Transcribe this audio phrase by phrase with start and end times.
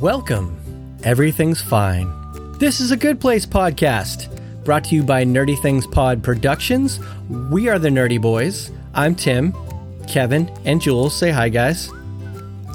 [0.00, 0.98] Welcome.
[1.04, 2.12] Everything's fine.
[2.58, 4.28] This is a Good Place podcast,
[4.62, 7.00] brought to you by Nerdy Things Pod Productions.
[7.50, 8.70] We are the Nerdy Boys.
[8.92, 9.54] I'm Tim,
[10.06, 11.16] Kevin, and Jules.
[11.16, 11.86] Say hi, guys.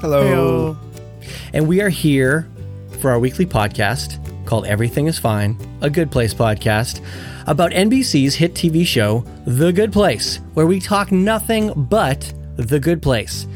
[0.00, 0.76] Hello.
[1.52, 2.48] And we are here
[3.00, 7.00] for our weekly podcast called Everything is Fine, a Good Place podcast
[7.46, 13.00] about NBC's hit TV show, The Good Place, where we talk nothing but The Good
[13.00, 13.46] Place.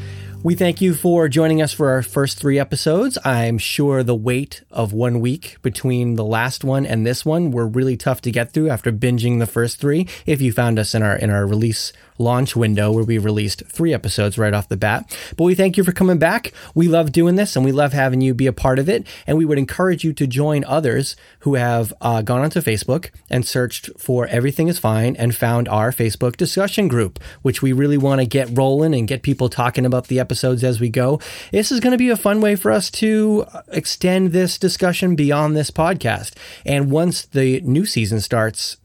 [0.43, 3.17] We thank you for joining us for our first three episodes.
[3.25, 7.67] I'm sure the wait of one week between the last one and this one were
[7.67, 10.07] really tough to get through after binging the first three.
[10.25, 13.93] If you found us in our in our release launch window where we released three
[13.93, 15.15] episodes right off the bat.
[15.35, 16.51] But we thank you for coming back.
[16.73, 19.05] We love doing this and we love having you be a part of it.
[19.25, 23.45] And we would encourage you to join others who have uh, gone onto Facebook and
[23.45, 28.21] searched for Everything is Fine and found our Facebook discussion group, which we really want
[28.21, 31.19] to get rolling and get people talking about the episodes as we go.
[31.51, 35.55] This is going to be a fun way for us to extend this discussion beyond
[35.55, 36.33] this podcast.
[36.65, 38.77] And once the new season starts,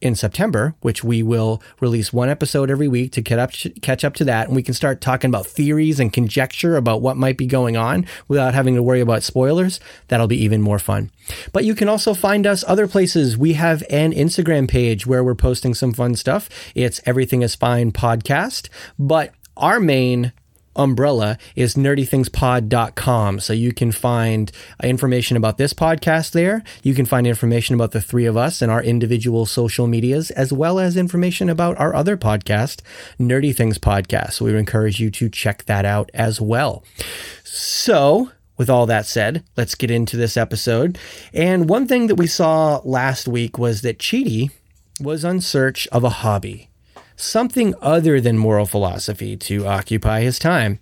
[0.00, 4.14] in September, which we will release one episode every week to catch up, catch up
[4.14, 4.46] to that.
[4.46, 8.06] And we can start talking about theories and conjecture about what might be going on
[8.28, 9.80] without having to worry about spoilers.
[10.08, 11.10] That'll be even more fun.
[11.52, 13.36] But you can also find us other places.
[13.36, 16.48] We have an Instagram page where we're posting some fun stuff.
[16.74, 18.68] It's Everything is Fine podcast.
[18.98, 20.32] But our main
[20.80, 23.40] umbrella is nerdythingspod.com.
[23.40, 24.50] So you can find
[24.82, 26.62] uh, information about this podcast there.
[26.82, 30.52] You can find information about the three of us and our individual social medias, as
[30.52, 32.80] well as information about our other podcast,
[33.18, 34.32] Nerdy Things Podcast.
[34.32, 36.82] So we would encourage you to check that out as well.
[37.44, 40.98] So, with all that said, let's get into this episode.
[41.32, 44.50] And one thing that we saw last week was that Chidi
[45.00, 46.69] was on search of a hobby
[47.20, 50.78] something other than moral philosophy to occupy his time.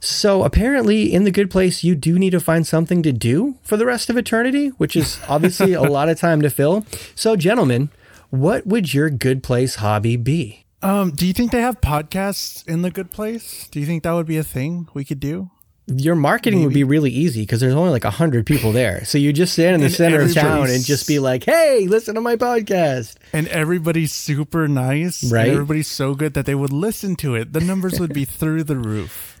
[0.00, 3.76] So apparently, in the good place, you do need to find something to do for
[3.76, 6.86] the rest of eternity, which is obviously a lot of time to fill.
[7.14, 7.90] So, gentlemen,
[8.30, 10.64] what would your good place hobby be?
[10.82, 13.68] Um, do you think they have podcasts in the good place?
[13.70, 15.50] Do you think that would be a thing we could do?
[15.86, 16.66] Your marketing Maybe.
[16.66, 19.04] would be really easy because there's only like a hundred people there.
[19.04, 21.86] So you just stand in the and center of town and just be like, "Hey,
[21.88, 25.48] listen to my podcast." And everybody's super nice, right?
[25.48, 27.52] everybody's so good that they would listen to it.
[27.52, 29.40] The numbers would be through the roof.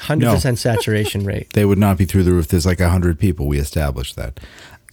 [0.00, 0.34] Hundred no.
[0.34, 1.48] percent saturation rate.
[1.54, 2.48] They would not be through the roof.
[2.48, 3.46] There's like a hundred people.
[3.46, 4.38] We established that.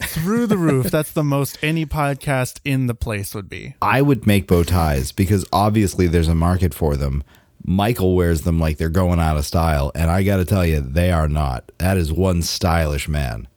[0.02, 0.88] Through the roof.
[0.92, 3.76] That's the most any podcast in the place would be.
[3.82, 7.24] I would make bow ties because obviously there's a market for them
[7.68, 10.82] Michael wears them like they're going out of style, and I got to tell you,
[10.82, 11.72] they are not.
[11.80, 13.48] That is one stylish man.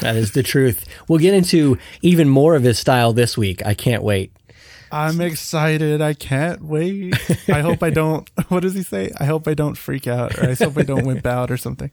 [0.00, 0.86] That is the truth.
[1.08, 3.64] We'll get into even more of his style this week.
[3.64, 4.32] I can't wait.
[4.90, 6.02] I'm excited.
[6.02, 7.14] I can't wait.
[7.48, 8.30] I hope I don't.
[8.48, 9.10] What does he say?
[9.18, 11.90] I hope I don't freak out, or I hope I don't wimp out, or something.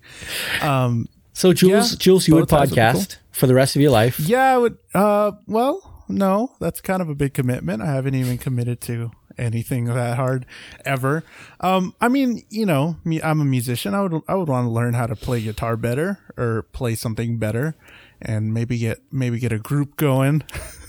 [0.61, 1.07] Um.
[1.31, 3.17] So Jules, yeah, Jules, you would podcast would cool.
[3.31, 4.19] for the rest of your life?
[4.19, 4.77] Yeah, I would.
[4.93, 5.31] Uh.
[5.47, 7.81] Well, no, that's kind of a big commitment.
[7.81, 10.45] I haven't even committed to anything that hard
[10.85, 11.23] ever.
[11.59, 13.93] Um, I mean, you know, me, I'm a musician.
[13.93, 17.37] I would, I would want to learn how to play guitar better or play something
[17.37, 17.75] better
[18.21, 20.43] and maybe get, maybe get a group going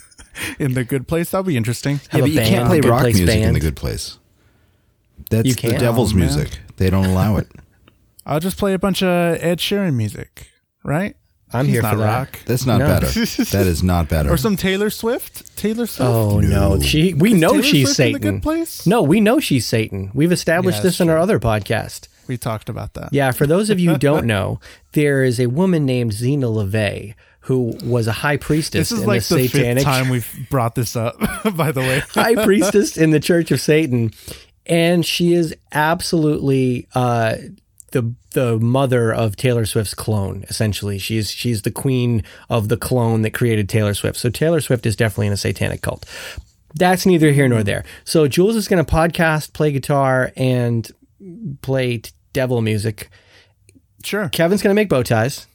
[0.59, 1.31] in the good place.
[1.31, 2.01] That'd be interesting.
[2.13, 3.45] Yeah, but you can't play rock music band.
[3.45, 4.19] in the good place.
[5.31, 6.59] That's the devil's oh, music.
[6.77, 7.49] They don't allow it.
[8.27, 10.49] I'll just play a bunch of Ed Sheeran music,
[10.85, 11.17] right?
[11.53, 12.05] I'm He's here for that.
[12.05, 12.39] Rock.
[12.45, 12.87] That's not no.
[12.87, 13.07] better.
[13.07, 14.31] that is not better.
[14.31, 15.57] Or some Taylor Swift.
[15.57, 16.11] Taylor Swift.
[16.11, 16.81] Oh no, no.
[16.81, 17.15] she.
[17.15, 18.21] We is know Taylor she's Swift Satan.
[18.21, 18.87] good place?
[18.87, 20.11] No, we know she's Satan.
[20.15, 21.05] We've established yeah, this true.
[21.05, 22.09] in our other podcast.
[22.29, 23.09] We talked about that.
[23.13, 24.61] Yeah, for those of you who don't know,
[24.93, 28.91] there is a woman named Zeena LaVey who was a high priestess.
[28.91, 31.19] This is like the, the satanic time we've brought this up.
[31.57, 34.13] by the way, high priestess in the Church of Satan,
[34.67, 37.37] and she is absolutely uh,
[37.93, 40.45] the the mother of Taylor Swift's clone.
[40.49, 44.19] Essentially, she's she's the queen of the clone that created Taylor Swift.
[44.19, 46.07] So Taylor Swift is definitely in a satanic cult.
[46.75, 47.85] That's neither here nor there.
[48.05, 50.89] So Jules is going to podcast, play guitar, and
[51.63, 53.11] play t- devil music.
[54.05, 54.29] Sure.
[54.29, 55.47] Kevin's going to make bow ties.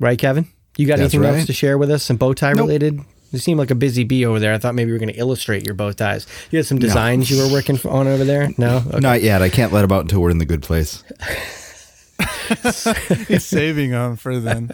[0.00, 0.48] Right, Kevin?
[0.76, 1.38] You got That's anything right.
[1.38, 2.02] else to share with us?
[2.02, 2.66] Some bow tie nope.
[2.66, 3.00] related
[3.32, 4.54] you seem like a busy bee over there.
[4.54, 6.26] I thought maybe you were going to illustrate your bow ties.
[6.50, 7.36] You had some designs no.
[7.36, 8.50] you were working on over there?
[8.58, 8.82] No?
[8.86, 9.00] Okay.
[9.00, 9.42] Not yet.
[9.42, 11.04] I can't let them out until we're in the good place.
[13.28, 14.70] He's saving them for then.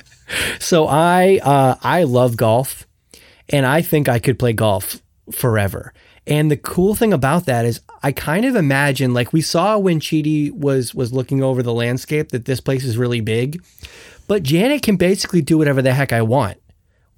[0.61, 2.87] So I uh, I love golf,
[3.49, 5.93] and I think I could play golf forever.
[6.27, 9.99] And the cool thing about that is I kind of imagine like we saw when
[9.99, 13.63] Chidi was was looking over the landscape that this place is really big.
[14.29, 16.62] But Janet can basically do whatever the heck I want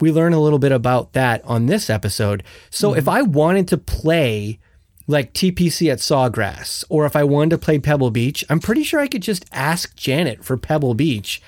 [0.00, 2.42] we learn a little bit about that on this episode.
[2.70, 2.98] So mm-hmm.
[2.98, 4.58] if I wanted to play
[5.06, 9.00] like TPC at Sawgrass, or if I wanted to play Pebble Beach, I'm pretty sure
[9.00, 11.42] I could just ask Janet for Pebble Beach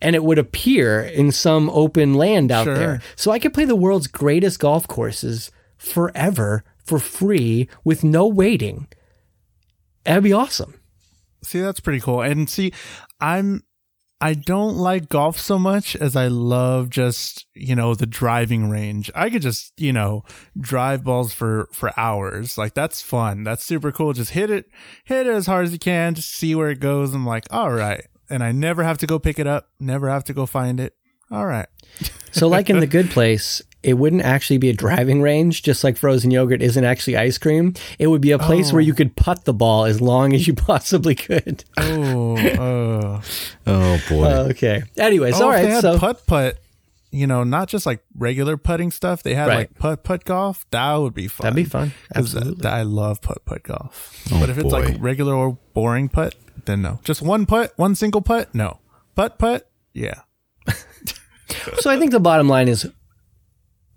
[0.00, 2.74] and it would appear in some open land out Sure.
[2.74, 3.02] there.
[3.14, 8.88] So I could play the world's greatest golf courses forever for free with no waiting.
[10.04, 10.74] That'd be awesome.
[11.44, 12.20] See, that's pretty cool.
[12.20, 12.72] And see,
[13.20, 13.62] I'm
[14.22, 19.10] I don't like golf so much as I love just, you know, the driving range.
[19.16, 20.22] I could just, you know,
[20.58, 22.56] drive balls for for hours.
[22.56, 23.42] Like that's fun.
[23.42, 24.12] That's super cool.
[24.12, 24.66] Just hit it
[25.04, 27.12] hit it as hard as you can, just see where it goes.
[27.12, 30.22] I'm like, "All right." And I never have to go pick it up, never have
[30.24, 30.94] to go find it.
[31.32, 31.66] All right.
[32.30, 35.96] So, like in the good place, it wouldn't actually be a driving range, just like
[35.96, 37.74] frozen yogurt isn't actually ice cream.
[37.98, 40.54] It would be a place where you could putt the ball as long as you
[40.70, 41.64] possibly could.
[41.78, 43.22] Oh, uh,
[43.66, 44.26] Oh boy.
[44.50, 44.82] okay.
[44.96, 45.62] Anyways, oh, all if right.
[45.62, 46.58] they had So, putt putt,
[47.10, 49.22] you know, not just like regular putting stuff.
[49.22, 49.56] They had Right.
[49.58, 50.64] like putt putt golf.
[50.70, 51.44] That would be fun.
[51.44, 51.92] that'd be fun.
[52.14, 52.62] 'Cause Absolutely.
[52.62, 54.24] th- I love putt putt golf.
[54.32, 56.34] Oh, but if it's like regular or boring putt,
[56.64, 57.00] then no.
[57.04, 58.78] Just one putt, one single putt, no.
[59.16, 60.20] Putt putt, yeah.
[61.80, 62.88] So I think the bottom line is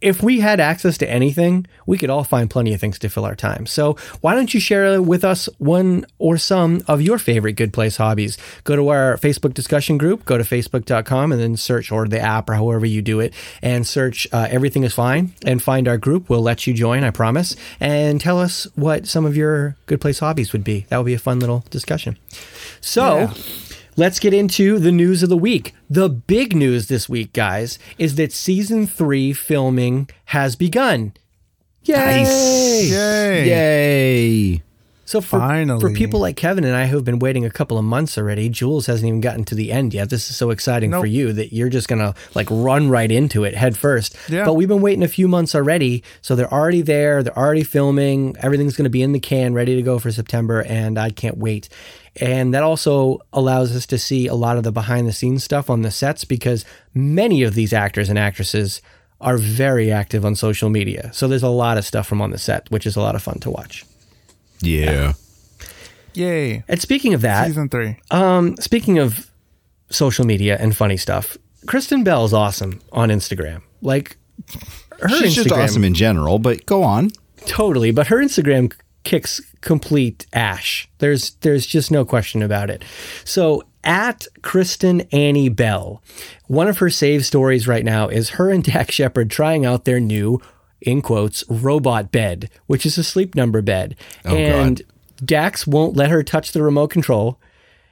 [0.05, 3.25] if we had access to anything, we could all find plenty of things to fill
[3.25, 3.65] our time.
[3.65, 7.97] So why don't you share with us one or some of your favorite good place
[7.97, 8.37] hobbies?
[8.63, 12.49] Go to our Facebook discussion group, go to facebook.com and then search or the app
[12.49, 16.29] or however you do it and search uh, everything is fine and find our group.
[16.29, 20.19] We'll let you join, I promise, and tell us what some of your good place
[20.19, 20.85] hobbies would be.
[20.89, 22.17] That would be a fun little discussion.
[22.79, 23.33] So, Yeah.
[23.97, 25.73] Let's get into the news of the week.
[25.89, 31.13] The big news this week, guys, is that season three filming has begun.
[31.83, 31.95] Yay!
[31.95, 32.91] Nice.
[32.91, 33.47] Yay.
[33.47, 34.63] Yay.
[35.05, 35.79] So for, Finally.
[35.79, 38.49] for people like Kevin and I who have been waiting a couple of months already,
[38.49, 40.09] Jules hasn't even gotten to the end yet.
[40.09, 43.53] This is so exciting for you that you're just gonna like run right into it
[43.53, 44.17] head first.
[44.27, 44.45] Yeah.
[44.45, 47.21] But we've been waiting a few months already, so they're already there.
[47.21, 48.35] They're already filming.
[48.39, 51.69] Everything's gonna be in the can, ready to go for September, and I can't wait.
[52.21, 55.69] And that also allows us to see a lot of the behind the scenes stuff
[55.69, 56.63] on the sets because
[56.93, 58.81] many of these actors and actresses
[59.19, 61.11] are very active on social media.
[61.13, 63.21] So there's a lot of stuff from on the set, which is a lot of
[63.23, 63.85] fun to watch.
[64.61, 65.13] Yeah.
[66.13, 66.63] Yay.
[66.67, 67.97] And speaking of that, Season three.
[68.11, 69.29] um, speaking of
[69.89, 73.61] social media and funny stuff, Kristen Bell's awesome on Instagram.
[73.81, 74.17] Like
[75.01, 77.11] her She's Instagram, just awesome in general, but go on.
[77.45, 77.91] totally.
[77.91, 78.73] But her Instagram
[79.05, 80.89] kicks complete ash.
[80.97, 82.83] There's there's just no question about it.
[83.23, 86.01] So at Kristen Annie Bell,
[86.47, 90.01] one of her save stories right now is her and Dax Shepard trying out their
[90.01, 90.41] new
[90.81, 94.81] in quotes robot bed, which is a sleep number bed, and
[95.23, 97.39] Dax won't let her touch the remote control.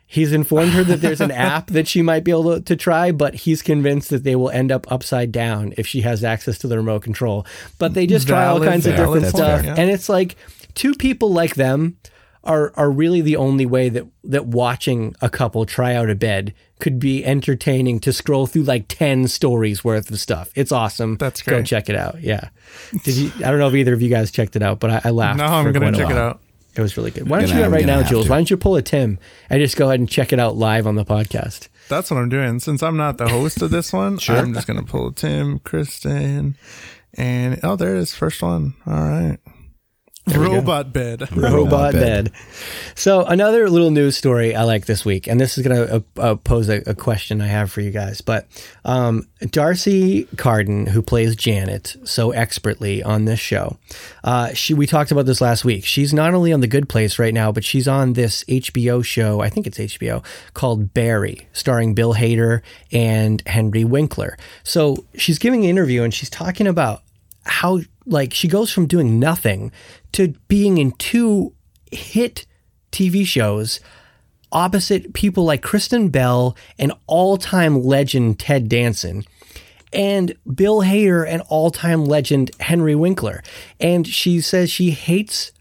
[0.06, 3.12] He's informed her that there's an app that she might be able to, to try,
[3.12, 6.68] but he's convinced that they will end up upside down if she has access to
[6.68, 7.48] the remote control.
[7.80, 9.64] But they just try all Valid, kinds of different stuff.
[9.64, 9.74] yeah.
[9.76, 10.36] And it's like
[10.76, 11.98] two people like them
[12.44, 16.54] are are really the only way that that watching a couple try out a bed
[16.80, 20.52] could be entertaining to scroll through like 10 stories worth of stuff.
[20.54, 21.16] It's awesome.
[21.16, 21.60] That's great.
[21.60, 22.22] Go check it out.
[22.22, 22.50] Yeah.
[23.04, 25.02] Did you I don't know if either of you guys checked it out, but I,
[25.06, 25.38] I laughed.
[25.38, 26.42] No, I'm gonna check it out.
[26.76, 27.30] It was really good.
[27.30, 28.26] Why don't you Gonna- do it right now, Jules?
[28.26, 28.32] to.
[28.32, 30.88] Why don't you pull a Tim and just go ahead and check it out live
[30.88, 31.68] on the podcast?
[31.88, 32.60] That's what I'm doing.
[32.60, 34.38] Since I'm not the host of this one, sure.
[34.38, 36.58] I'm just gonna pull Tim, Kristen,
[37.14, 38.14] and oh, there it is.
[38.16, 38.74] First one.
[38.88, 39.38] All right.
[40.28, 41.22] Robot bed.
[41.36, 42.26] robot Robot bed.
[42.26, 42.34] bed.
[42.96, 46.22] So another little news story I like this week, and this is going to uh,
[46.22, 48.22] uh, pose a, a question I have for you guys.
[48.22, 48.48] But
[48.86, 53.78] um, D'Arcy Carden, who plays Janet so expertly on this show,
[54.24, 55.84] uh, she we talked about this last week.
[55.84, 59.42] She's not only on The Good Place right now, but she's on this HBO show.
[59.42, 62.62] I think it's HBO called Barry, starring Bill Hader
[62.94, 64.38] and Henry Winkler.
[64.64, 67.04] So she's giving an interview, and she's talking about
[67.46, 69.72] how like she goes from doing nothing
[70.14, 71.54] to being in two
[71.92, 72.46] hit
[72.92, 73.80] TV shows
[74.52, 79.26] opposite people like Kristen Bell and all-time legend Ted Danson
[79.92, 83.44] and Bill Hader and all-time legend Henry Winkler.
[83.80, 85.52] And she says she hates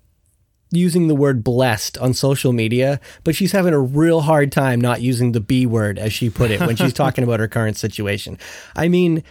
[0.70, 5.02] using the word blessed on social media, but she's having a real hard time not
[5.02, 8.38] using the B word as she put it when she's talking about her current situation.
[8.74, 9.22] I mean,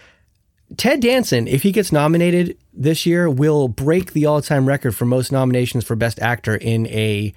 [0.77, 5.31] Ted Danson, if he gets nominated this year, will break the all-time record for most
[5.31, 7.33] nominations for Best Actor in a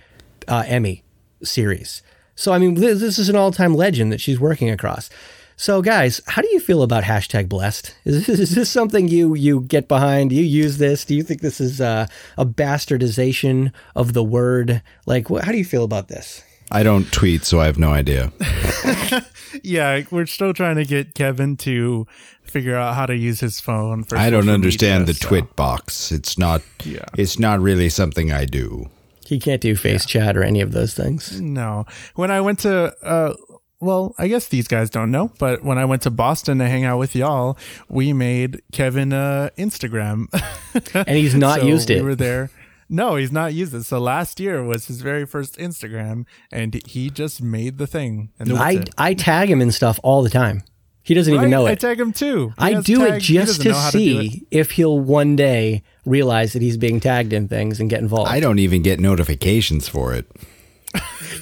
[0.46, 1.02] uh, Emmy
[1.42, 2.02] series.
[2.36, 5.10] So, I mean, this, this is an all-time legend that she's working across.
[5.56, 7.94] So, guys, how do you feel about hashtag blessed?
[8.04, 10.30] Is this, is this something you you get behind?
[10.30, 11.04] Do you use this?
[11.04, 14.82] Do you think this is uh, a bastardization of the word?
[15.06, 16.42] Like, wh- how do you feel about this?
[16.75, 18.33] I don't tweet, so I have no idea.
[19.62, 22.07] Yeah, we're still trying to get Kevin to
[22.43, 24.04] figure out how to use his phone.
[24.04, 26.11] For I don't understand media, the so- twit box.
[26.12, 26.62] It's not.
[26.85, 27.04] Yeah.
[27.16, 28.90] It's not really something I do.
[29.26, 31.40] He can't do face chat or any of those things.
[31.40, 33.35] No, when I went to uh,
[33.81, 36.85] well, I guess these guys don't know, but when I went to Boston to hang
[36.85, 37.57] out with y'all,
[37.88, 40.26] we made Kevin uh, Instagram,
[41.07, 42.02] and he's not So used it.
[42.02, 42.50] We were there.
[42.88, 43.84] No, he's not used it.
[43.84, 48.30] So last year was his very first Instagram, and he just made the thing.
[48.38, 48.90] And that's I it.
[48.98, 50.62] I tag him and stuff all the time.
[51.02, 51.72] He doesn't even know it.
[51.72, 52.48] I tag him too.
[52.48, 54.00] He I has do it just doesn't to know how do it.
[54.32, 58.30] see if he'll one day realize that he's being tagged in things and get involved.
[58.30, 60.30] I don't even get notifications for it.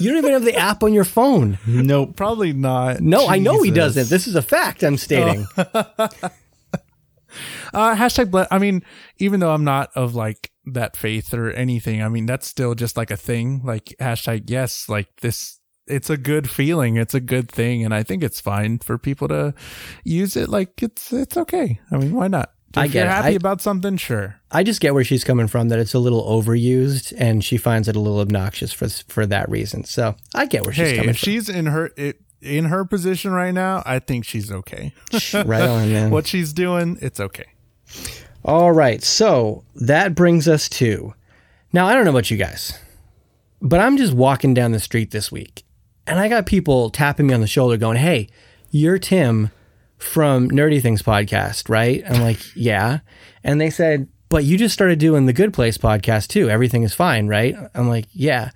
[0.00, 1.58] you don't even have the app on your phone.
[1.64, 2.16] Nope.
[2.16, 3.00] Probably not.
[3.00, 4.08] No, I know he doesn't.
[4.08, 5.46] This is a fact I'm stating.
[7.74, 8.30] Uh, hashtag.
[8.30, 8.82] Ble- I mean,
[9.16, 12.96] even though I'm not of like that faith or anything, I mean that's still just
[12.96, 13.62] like a thing.
[13.64, 15.58] Like hashtag yes, like this.
[15.88, 16.96] It's a good feeling.
[16.96, 19.52] It's a good thing, and I think it's fine for people to
[20.04, 20.48] use it.
[20.48, 21.80] Like it's it's okay.
[21.90, 22.52] I mean, why not?
[22.70, 24.36] If I get you're happy I- about something, sure.
[24.50, 27.88] I just get where she's coming from that it's a little overused and she finds
[27.88, 29.84] it a little obnoxious for for that reason.
[29.84, 33.32] So I get where she's Hey, coming if she's in her it, in her position
[33.32, 34.94] right now, I think she's okay.
[35.20, 35.48] from.
[35.48, 36.10] right on, man.
[36.10, 37.46] what she's doing, it's okay.
[38.44, 39.02] All right.
[39.02, 41.14] So that brings us to
[41.72, 42.78] now, I don't know about you guys,
[43.62, 45.64] but I'm just walking down the street this week
[46.06, 48.28] and I got people tapping me on the shoulder going, Hey,
[48.70, 49.50] you're Tim
[49.96, 52.02] from Nerdy Things podcast, right?
[52.06, 53.00] I'm like, Yeah.
[53.42, 56.50] And they said, But you just started doing the Good Place podcast too.
[56.50, 57.56] Everything is fine, right?
[57.74, 58.50] I'm like, Yeah.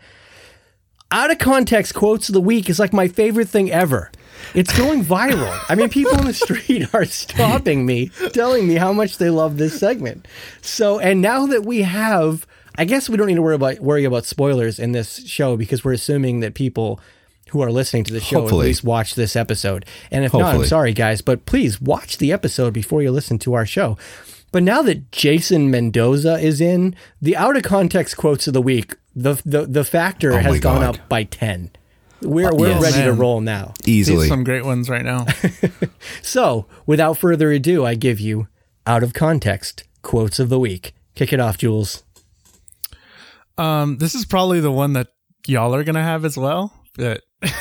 [1.10, 4.10] Out of context quotes of the week is like my favorite thing ever.
[4.54, 5.58] It's going viral.
[5.68, 9.58] I mean, people in the street are stopping me, telling me how much they love
[9.58, 10.26] this segment.
[10.62, 14.04] So, and now that we have, I guess we don't need to worry about worry
[14.04, 17.00] about spoilers in this show because we're assuming that people
[17.50, 18.66] who are listening to the show Hopefully.
[18.66, 19.86] at least watch this episode.
[20.10, 23.54] And if not, I'm sorry, guys, but please watch the episode before you listen to
[23.54, 23.96] our show.
[24.52, 28.94] But now that Jason Mendoza is in, the out of context quotes of the week,
[29.14, 31.70] the the, the factor Oh has gone up by ten.
[32.23, 32.82] We're we're yes.
[32.82, 33.75] ready to roll now.
[33.85, 34.28] These Easily.
[34.28, 35.26] some great ones right now.
[36.23, 38.49] So, without further ado, I give you
[38.87, 40.94] out of context quotes of the week.
[41.14, 42.04] Kick it off, Jules.
[43.58, 45.08] Um, this is probably the one that
[45.46, 46.73] y'all are gonna have as well.
[46.96, 47.23] But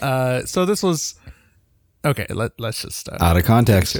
[0.00, 1.14] uh, so this was
[2.04, 2.26] okay.
[2.28, 3.20] Let let's just start.
[3.20, 3.96] Out of context.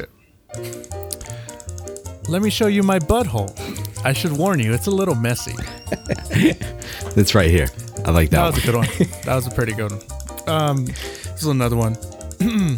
[2.29, 3.53] Let me show you my butthole.
[4.05, 5.55] I should warn you, it's a little messy.
[7.17, 7.69] It's right here.
[8.05, 8.89] I like That that, was a good one.
[9.25, 10.03] That was a pretty good one.
[10.49, 11.95] Um, this is another one.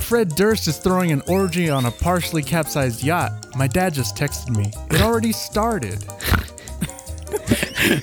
[0.00, 3.32] Fred Durst is throwing an orgy on a partially capsized yacht.
[3.56, 4.70] My dad just texted me.
[4.90, 6.00] It already started.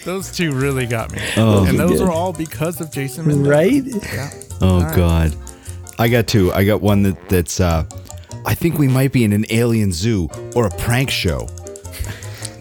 [0.05, 1.19] those two really got me.
[1.38, 2.07] Oh, and those good.
[2.07, 3.50] are all because of Jason Mendoza.
[3.50, 3.83] Right?
[3.86, 4.31] Yeah.
[4.62, 4.95] Oh right.
[4.95, 5.36] God.
[6.00, 6.51] I got two.
[6.53, 7.86] I got one that that's uh
[8.45, 11.48] I think we might be in an alien zoo or a prank show.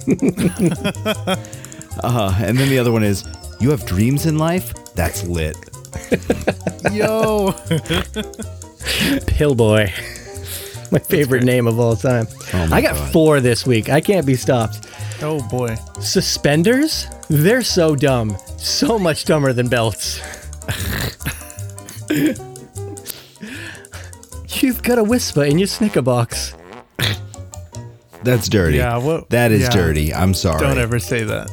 [2.02, 3.24] uh, and then the other one is
[3.60, 4.72] you have dreams in life?
[4.94, 5.56] That's lit.
[6.92, 7.52] Yo.
[9.28, 9.90] Pillboi.
[10.90, 12.26] My favorite name of all time.
[12.54, 13.12] Oh my I got God.
[13.12, 13.90] four this week.
[13.90, 14.86] I can't be stopped.
[15.20, 15.74] Oh boy.
[16.00, 17.06] Suspenders?
[17.28, 18.36] They're so dumb.
[18.56, 20.20] So much dumber than belts.
[24.62, 26.54] You've got a whisper in your snicker box.
[28.24, 28.78] That's dirty.
[28.78, 29.70] Yeah, what- that is yeah.
[29.70, 30.12] dirty.
[30.14, 30.60] I'm sorry.
[30.60, 31.48] Don't ever say that.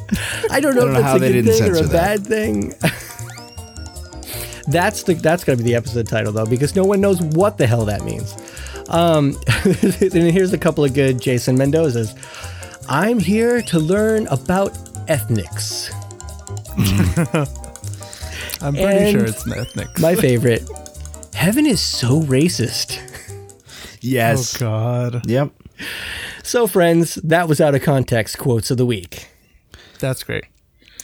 [0.50, 1.92] I don't know don't know if how a they good didn't thing or a censor
[1.92, 2.18] that.
[2.22, 2.74] bad thing.
[4.68, 7.66] that's the that's gonna be the episode title though, because no one knows what the
[7.66, 8.34] hell that means.
[8.88, 12.14] Um, and here's a couple of good Jason Mendoza's.
[12.88, 14.76] I'm here to learn about
[15.08, 15.90] ethnics.
[18.60, 19.98] I'm pretty sure And it's ethnic.
[19.98, 20.68] My favorite.
[21.34, 22.98] Heaven is so racist.
[24.00, 24.56] Yes.
[24.56, 25.28] Oh god.
[25.28, 25.50] Yep.
[26.46, 29.28] So, friends, that was out of context quotes of the week.
[29.98, 30.44] That's great.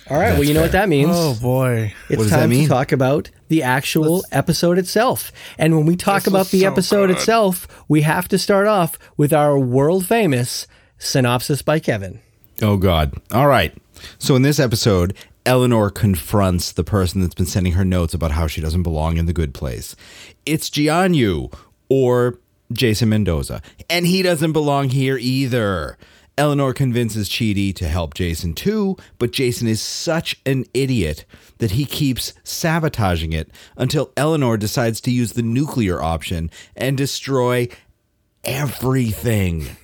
[0.08, 1.10] All right, well, you know what that means.
[1.12, 1.92] Oh boy.
[2.08, 2.62] It's What does time that mean?
[2.64, 5.32] to talk about the actual episode itself.
[5.58, 7.16] And when we talk about the so episode good.
[7.16, 10.66] itself, we have to start off with our world famous
[10.98, 12.20] synopsis by Kevin.
[12.60, 13.14] Oh God.
[13.32, 13.74] All right.
[14.18, 15.14] So in this episode,
[15.46, 19.26] Eleanor confronts the person that's been sending her notes about how she doesn't belong in
[19.26, 19.96] the good place.
[20.46, 21.52] It's Jianyu
[21.88, 22.38] or
[22.74, 25.96] Jason Mendoza, and he doesn't belong here either.
[26.38, 31.26] Eleanor convinces Chidi to help Jason too, but Jason is such an idiot
[31.58, 37.68] that he keeps sabotaging it until Eleanor decides to use the nuclear option and destroy
[38.44, 39.66] everything.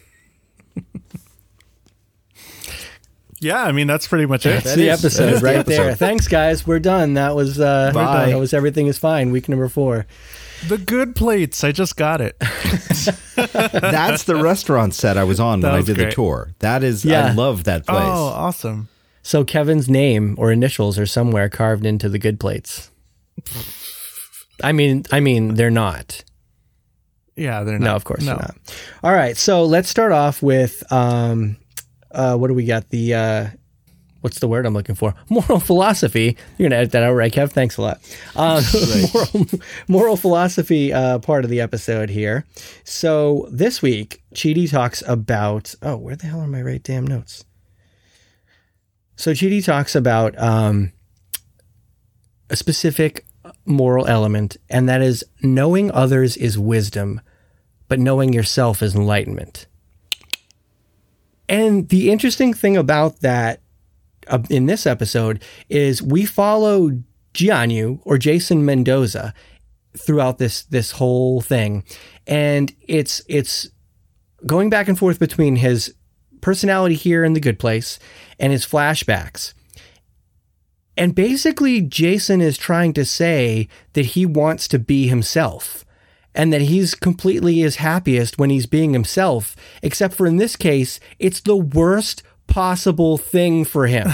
[3.40, 4.64] Yeah, I mean that's pretty much it.
[4.64, 5.94] That's the is- episode that is the right there.
[5.94, 6.66] Thanks, guys.
[6.66, 7.14] We're done.
[7.14, 8.20] That was uh, we're Bye.
[8.22, 8.30] done.
[8.30, 9.30] That was everything is fine.
[9.30, 10.06] Week number four.
[10.66, 11.62] The good plates.
[11.62, 12.36] I just got it.
[13.36, 16.52] That's the restaurant set I was on That when I was did the tour.
[16.58, 17.26] That is, Yeah.
[17.26, 17.98] I love that place.
[18.00, 18.88] Oh, awesome.
[19.22, 22.90] So Kevin's name or initials are somewhere carved into the good plates.
[24.62, 26.24] I mean, I mean, they're not.
[27.36, 27.84] Yeah, they're not.
[27.84, 28.56] No, of course they're not.
[29.04, 31.56] All right, so let's start off with um,
[32.10, 32.88] uh, what do we got?
[32.88, 33.46] The uh,
[34.20, 35.14] what's the word I'm looking for?
[35.28, 36.36] Moral philosophy.
[36.56, 37.50] You're gonna edit that out, right, Kev?
[37.50, 38.00] Thanks a lot.
[38.36, 38.62] Um,
[39.14, 39.46] moral,
[39.88, 42.44] moral philosophy uh, part of the episode here.
[42.84, 45.74] So this week, Chidi talks about.
[45.82, 47.44] Oh, where the hell are my right damn notes?
[49.16, 50.92] So Chidi talks about um,
[52.50, 53.26] a specific
[53.64, 57.20] moral element, and that is knowing others is wisdom,
[57.88, 59.66] but knowing yourself is enlightenment.
[61.48, 63.60] And the interesting thing about that
[64.50, 66.90] in this episode is we follow
[67.34, 69.34] Jianyu or Jason Mendoza
[69.96, 71.84] throughout this this whole thing,
[72.26, 73.68] and it's it's
[74.46, 75.94] going back and forth between his
[76.40, 77.98] personality here in the good place
[78.38, 79.54] and his flashbacks.
[80.96, 85.84] And basically, Jason is trying to say that he wants to be himself
[86.34, 91.00] and that he's completely his happiest when he's being himself, except for in this case,
[91.18, 94.08] it's the worst possible thing for him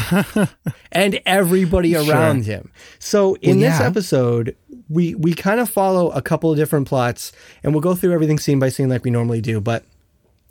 [0.93, 2.71] and everybody around him.
[2.99, 4.57] So in Well, this episode,
[4.91, 8.39] we we kind of follow a couple of different plots and we'll go through everything
[8.39, 9.85] scene by scene like we normally do, but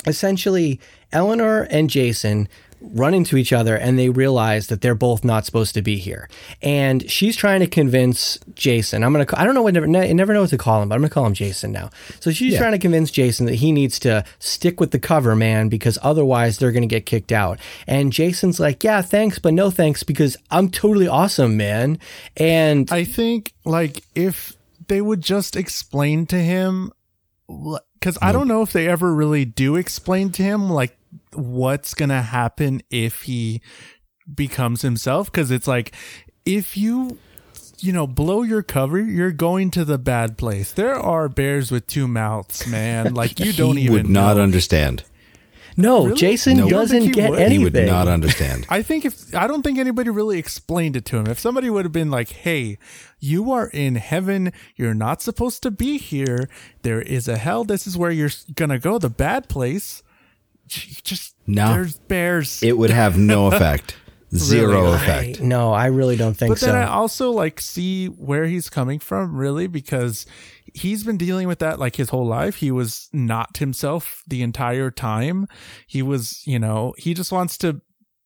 [0.08, 0.80] essentially
[1.12, 2.48] Eleanor and Jason
[2.84, 6.30] run into each other and they realize that they're both not supposed to be here.
[6.62, 9.04] And she's trying to convince Jason.
[9.04, 10.96] I'm to I don't know what never I never know what to call him, but
[10.96, 11.90] I'm to call him Jason now.
[12.20, 15.70] So she's trying to convince Jason that he needs to stick with the cover man
[15.70, 17.60] because otherwise they're to get kicked out.
[17.88, 22.00] And Jason's like, "Yeah, thanks, but no thanks because I'm totally awesome, man."
[22.36, 26.92] And I think like if they would just explain to him,
[27.48, 28.34] because I mm.
[28.34, 30.98] don't know if they ever really do explain to him like
[31.36, 33.62] what's gonna happen if he
[34.34, 35.32] becomes himself.
[35.32, 35.94] Because it's like
[36.46, 37.18] if you
[37.80, 40.72] you know blow your cover, you're going to the bad place.
[40.72, 43.14] There are bears with two mouths, man.
[43.16, 44.44] Like you don't he even would not know.
[44.44, 45.04] understand.
[45.76, 46.16] no, Really?
[46.18, 46.70] Jason No.
[46.70, 47.40] Doesn't get would?
[47.40, 47.60] anything.
[47.60, 48.66] He would not understand.
[48.70, 51.28] I think if I don't think anybody really explained it to him.
[51.28, 52.78] If somebody would have been like, "Hey,
[53.20, 54.54] you are in heaven.
[54.76, 56.48] You're not supposed to be here.
[56.84, 57.64] There is a hell.
[57.66, 58.98] This is where you're gonna go.
[58.98, 60.04] The bad place."
[60.68, 61.74] J- Just No.
[61.74, 62.62] there's bears.
[62.64, 63.96] It would have no effect.
[64.36, 64.96] Zero Really?
[64.96, 65.42] effect.
[65.42, 66.66] I- no, I really don't think but so.
[66.68, 70.26] then I also like see where he's coming from, really, because
[70.74, 72.56] he's been dealing with that like his whole life.
[72.56, 75.48] He was not himself the entire time.
[75.86, 77.82] He was, you know, he just wants to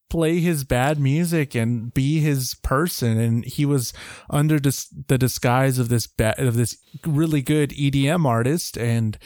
[0.09, 3.91] play his bad music and be his person and he was
[4.29, 9.17] under dis- the disguise of this ba- of this really good EDM artist and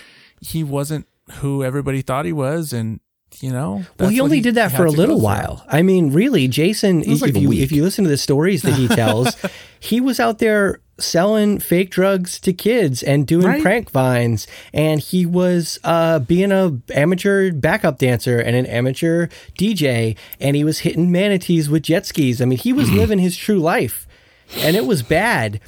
[0.41, 1.06] he wasn't
[1.39, 3.00] who everybody thought he was and
[3.39, 5.24] you know Well, he what only did that for a little go through.
[5.26, 5.65] while.
[5.67, 7.00] I mean, really, Jason.
[7.08, 9.36] was like if you if you listen to the stories that he tells,
[9.80, 13.62] he was out there selling fake drugs to kids and doing Right.
[13.63, 20.15] prank vines, and he was uh, being a amateur backup dancer and an amateur DJ,
[20.39, 22.41] and he was hitting manatees with jet skis.
[22.41, 24.08] I mean, he was living his true life,
[24.58, 25.60] and it was bad.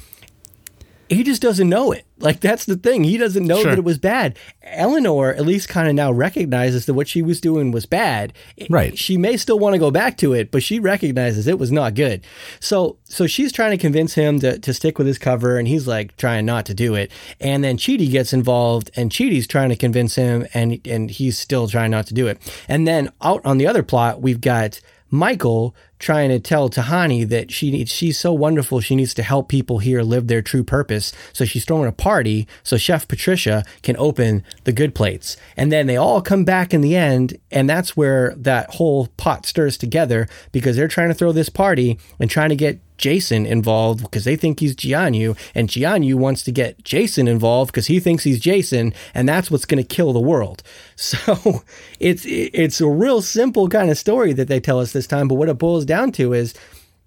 [1.08, 2.04] He just doesn't know it.
[2.18, 3.04] Like that's the thing.
[3.04, 3.70] He doesn't know Sure.
[3.70, 4.38] that it was bad.
[4.62, 8.32] Eleanor at least kind of now recognizes that what she was doing was bad.
[8.70, 8.96] Right.
[8.96, 11.94] She may still want to go back to it, but she recognizes it was not
[11.94, 12.24] good.
[12.60, 15.86] So so she's trying to convince him to, to stick with his cover and he's
[15.86, 17.10] like trying not to do it.
[17.40, 21.68] And then Chidi gets involved and Chidi's trying to convince him and and he's still
[21.68, 22.40] trying not to do it.
[22.68, 27.50] And then out on the other plot, we've got Michael trying to tell Tahani that
[27.50, 31.14] she needs, she's so wonderful, she needs to help people here live their true purpose.
[31.32, 35.38] So she's throwing a party so Chef Patricia can open the good plates.
[35.56, 39.46] And then they all come back in the end, and that's where that whole pot
[39.46, 44.00] stirs together because they're trying to throw this party and trying to get Jason involved
[44.00, 48.24] because they think he's Jianyu, and Jianyu wants to get Jason involved because he thinks
[48.24, 50.62] he's Jason, and that's what's going to kill the world.
[50.96, 51.62] So
[51.98, 55.34] it's it's a real simple kind of story that they tell us this time, but
[55.34, 56.54] what it boils down to is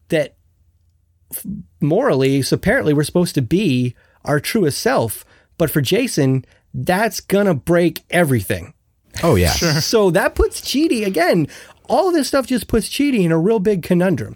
[0.09, 0.35] that
[1.79, 5.23] morally, so apparently, we're supposed to be our truest self,
[5.57, 8.73] but for Jason, that's gonna break everything.
[9.23, 9.53] Oh yeah.
[9.79, 11.47] So that puts Chidi again.
[11.89, 14.35] All of this stuff just puts Chidi in a real big conundrum.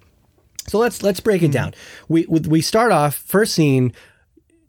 [0.67, 1.53] So let's let's break it hmm.
[1.53, 1.73] down.
[2.07, 3.93] We we we start off first scene.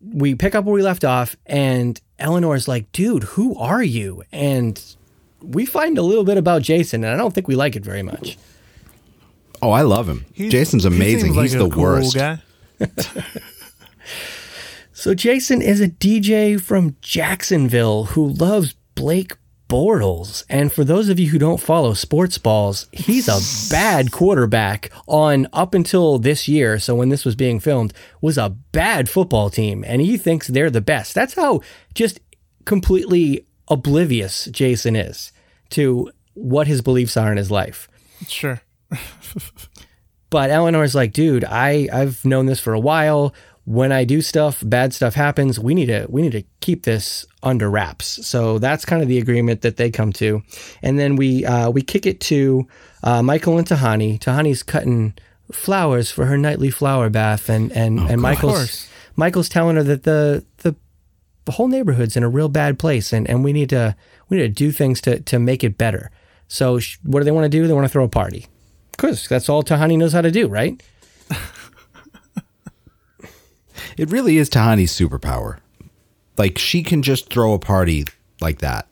[0.01, 4.83] We pick up where we left off, and Eleanor's like, "Dude, who are you?" And
[5.41, 8.03] we find a little bit about Jason, and I don't think we like it very
[8.03, 8.37] much.
[9.61, 10.25] Oh, I love him.
[10.33, 11.21] He's- Jason's amazing.
[11.21, 12.17] seems like He's the cool worst.
[12.17, 12.43] guy.
[15.03, 19.33] So Jason is a DJ from Jacksonville who loves Blake
[19.73, 20.45] Bortles.
[20.51, 25.49] And for those of you who don't follow sports balls, he's a bad quarterback on
[25.55, 26.79] up until this year.
[26.79, 30.69] So when this was being filmed, was a bad football team, and he thinks they're
[30.69, 31.15] the best.
[31.15, 31.63] That's how
[31.95, 32.21] just
[32.67, 35.33] completely oblivious Jason is
[35.71, 37.89] to what his beliefs are in his life.
[38.29, 38.61] Sure.
[40.33, 43.35] But Eleanor's like, dude, I I've known this for a while.
[43.65, 45.61] When I do stuff, bad stuff happens.
[45.61, 48.27] We need to we need to keep this under wraps.
[48.27, 50.43] So that's kind of the agreement that they come to,
[50.83, 52.67] and then we uh, we kick it to
[53.05, 54.19] uh, Michael and Tahani.
[54.19, 55.15] Tahani's cutting
[55.53, 58.89] flowers for her nightly flower bath, and and and Michael's.
[59.15, 60.75] Michael's telling her that the the
[61.45, 63.95] the whole neighborhood's in a real bad place, and and we need to
[64.29, 66.11] we need to do things to to make it better.
[66.49, 67.67] So sh- what do they want to do?
[67.67, 68.47] They want to throw a party.
[68.93, 70.83] Because that's all Tahani knows how to do, right?
[73.97, 75.59] It really is Tahani's superpower.
[76.39, 78.05] Like she can just throw a party
[78.41, 78.89] like that.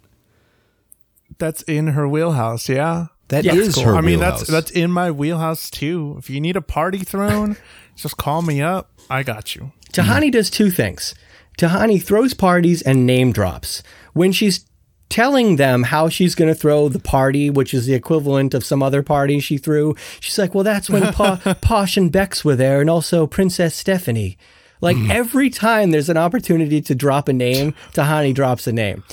[1.38, 2.68] That's in her wheelhouse.
[2.68, 3.06] Yeah.
[3.28, 3.84] That Yeah, is cool.
[3.84, 4.40] her I mean, wheelhouse.
[4.40, 6.16] that's that's in my wheelhouse too.
[6.18, 7.56] If you need a party thrown,
[7.96, 8.90] just call me up.
[9.08, 9.72] I got you.
[9.92, 10.30] Tahani mm-hmm.
[10.30, 11.14] does two things.
[11.58, 13.82] Tahani throws parties and name drops.
[14.12, 14.66] When she's
[15.08, 18.82] telling them how she's going to throw the party, which is the equivalent of some
[18.82, 22.80] other party she threw, she's like, well, that's when pa- Posh and Becks were there
[22.80, 24.38] and also Princess Stephanie.
[24.80, 25.10] Like hmm.
[25.10, 29.04] every time there's an opportunity to drop a name, Tahani drops a name.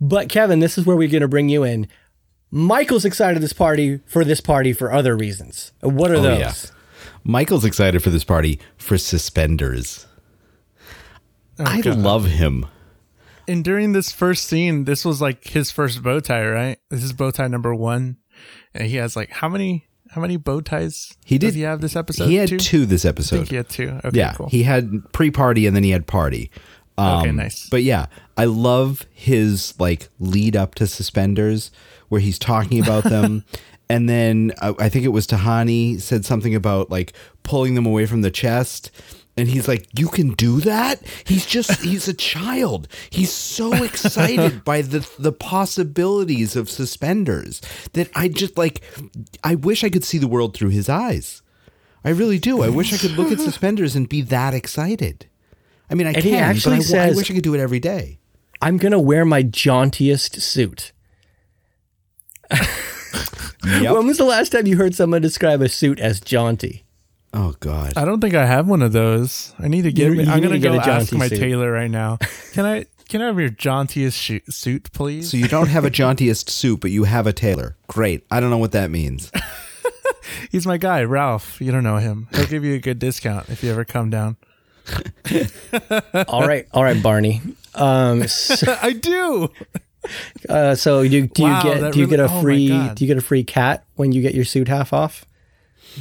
[0.00, 1.88] But Kevin, this is where we're going to bring you in.
[2.50, 5.72] Michael's excited this party for this party for other reasons.
[5.80, 6.38] What are Oh, those?
[6.38, 6.52] yeah.
[7.24, 10.06] Michael's excited for this party for suspenders.
[11.58, 11.98] Oh, I God.
[11.98, 12.66] love him.
[13.48, 16.78] And during this first scene, this was like his first bow tie, right?
[16.90, 18.16] This is bow tie number one,
[18.74, 21.14] and he has like how many how many bow ties?
[21.24, 22.28] He did- he have this episode?
[22.28, 22.58] he had two.
[22.58, 23.36] two this I episode.
[23.36, 24.00] think he had two.
[24.04, 24.48] Okay, yeah, cool.
[24.48, 26.50] he had pre-party and then he had party.
[26.96, 27.68] Um, Okay, nice.
[27.68, 31.70] But yeah, I love his like lead up to suspenders
[32.08, 33.44] where he's talking about them.
[33.90, 38.06] And then uh, I think it was Tahani said something about like pulling them away
[38.06, 38.90] from the chest.
[39.36, 41.00] And he's like, You can do that?
[41.24, 42.88] He's just, he's a child.
[43.10, 47.60] He's so excited by the, the possibilities of suspenders
[47.92, 48.82] that I just like,
[49.42, 51.42] I wish I could see the world through his eyes.
[52.04, 52.62] I really do.
[52.62, 55.26] I wish I could look at suspenders and be that excited.
[55.90, 57.60] I mean, I And can, he actually but I, I wish I could do it
[57.60, 58.18] every day.
[58.60, 60.92] I'm going to wear my jauntiest suit.
[63.64, 66.83] When was the last time you heard someone describe a suit as jaunty?
[67.36, 67.94] Oh God.
[67.96, 69.52] I don't think I have one of those.
[69.58, 70.06] I need to get.
[70.12, 70.24] You- me.
[70.24, 71.38] you I'm gonna to get go a ask my suit.
[71.40, 72.18] tailor right now.
[72.52, 72.86] Can I?
[73.08, 75.30] Can I have your jauntiest shoot, suit, please?
[75.30, 77.76] So you don't have a jauntiest suit, but you have a tailor.
[77.86, 78.24] Great.
[78.30, 79.30] I don't know what that means.
[80.50, 81.60] He's my guy, Ralph.
[81.60, 82.28] You don't know him.
[82.32, 84.36] He'll give you a good discount if you ever come down.
[86.28, 87.42] all right, all right, Barney.
[87.74, 89.50] Um, so, I do.
[90.48, 93.08] uh, so you, do you get do you get a really- oh free do you
[93.08, 95.24] get a free cat when you get your suit half off?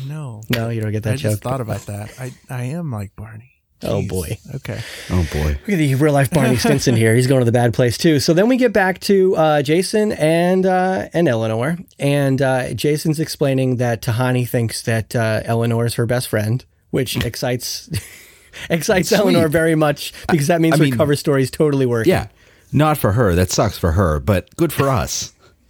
[0.07, 1.43] No, No, you don't get I that just joke.
[1.51, 2.11] thought about that.
[2.19, 3.49] I I am like Barney.
[3.85, 4.37] Oh, boy.
[4.55, 4.79] Okay.
[5.09, 5.49] Oh boy.
[5.49, 7.13] Look at the real life Barney Stinson here.
[7.15, 8.21] He's going to the bad place too.
[8.21, 13.19] So then we get back to uh, Jason and uh, and Eleanor, and uh, Jason's
[13.19, 17.89] explaining that Tahani thinks that uh, Eleanor is her best friend, which excites
[18.69, 19.19] excites Sweet.
[19.19, 22.11] Eleanor very much because that means I her mean- cover story is totally working.
[22.11, 22.27] Yeah.
[22.71, 23.35] Not for her.
[23.35, 25.33] That sucks for her, but good for us.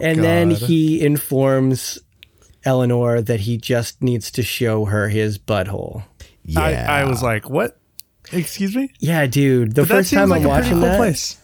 [0.00, 1.98] and then he informs
[2.64, 6.04] Eleanor that he just needs to show her his butthole.
[6.44, 6.60] Yeah.
[6.60, 7.78] I, I was like, what?
[8.32, 8.90] Excuse me.
[8.98, 9.74] Yeah, dude.
[9.74, 11.36] The But first time like I'm a watching cool that, place.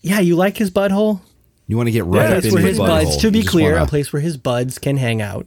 [0.00, 1.20] yeah, you like his butthole.
[1.66, 3.04] you want to get right Yeah, up it's in Where his his butthole.
[3.04, 5.46] buds, to be clear, wanna- a place where his buds can hang out.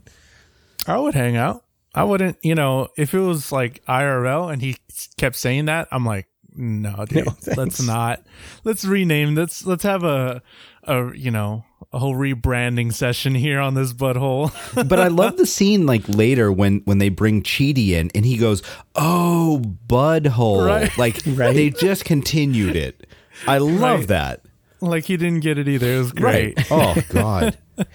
[0.86, 1.64] I would hang out.
[1.94, 4.76] I wouldn't, you know, if it was like IRL and he
[5.16, 8.22] kept saying that, I'm like, no, dude, No, let's not.
[8.64, 9.34] Let's rename.
[9.34, 10.42] Let's let's have a
[10.84, 14.52] a you know a whole rebranding session here on this butthole.
[14.88, 18.36] but I love the scene like later when when they bring Chidi in and he
[18.36, 18.62] goes,
[18.94, 20.96] "Oh, butthole!" Right.
[20.98, 21.54] Like Right.
[21.54, 23.06] they just continued it.
[23.46, 24.08] I love Right.
[24.08, 24.42] that.
[24.80, 25.94] like he didn't get it either.
[25.94, 26.58] It was great.
[26.70, 27.58] Oh God.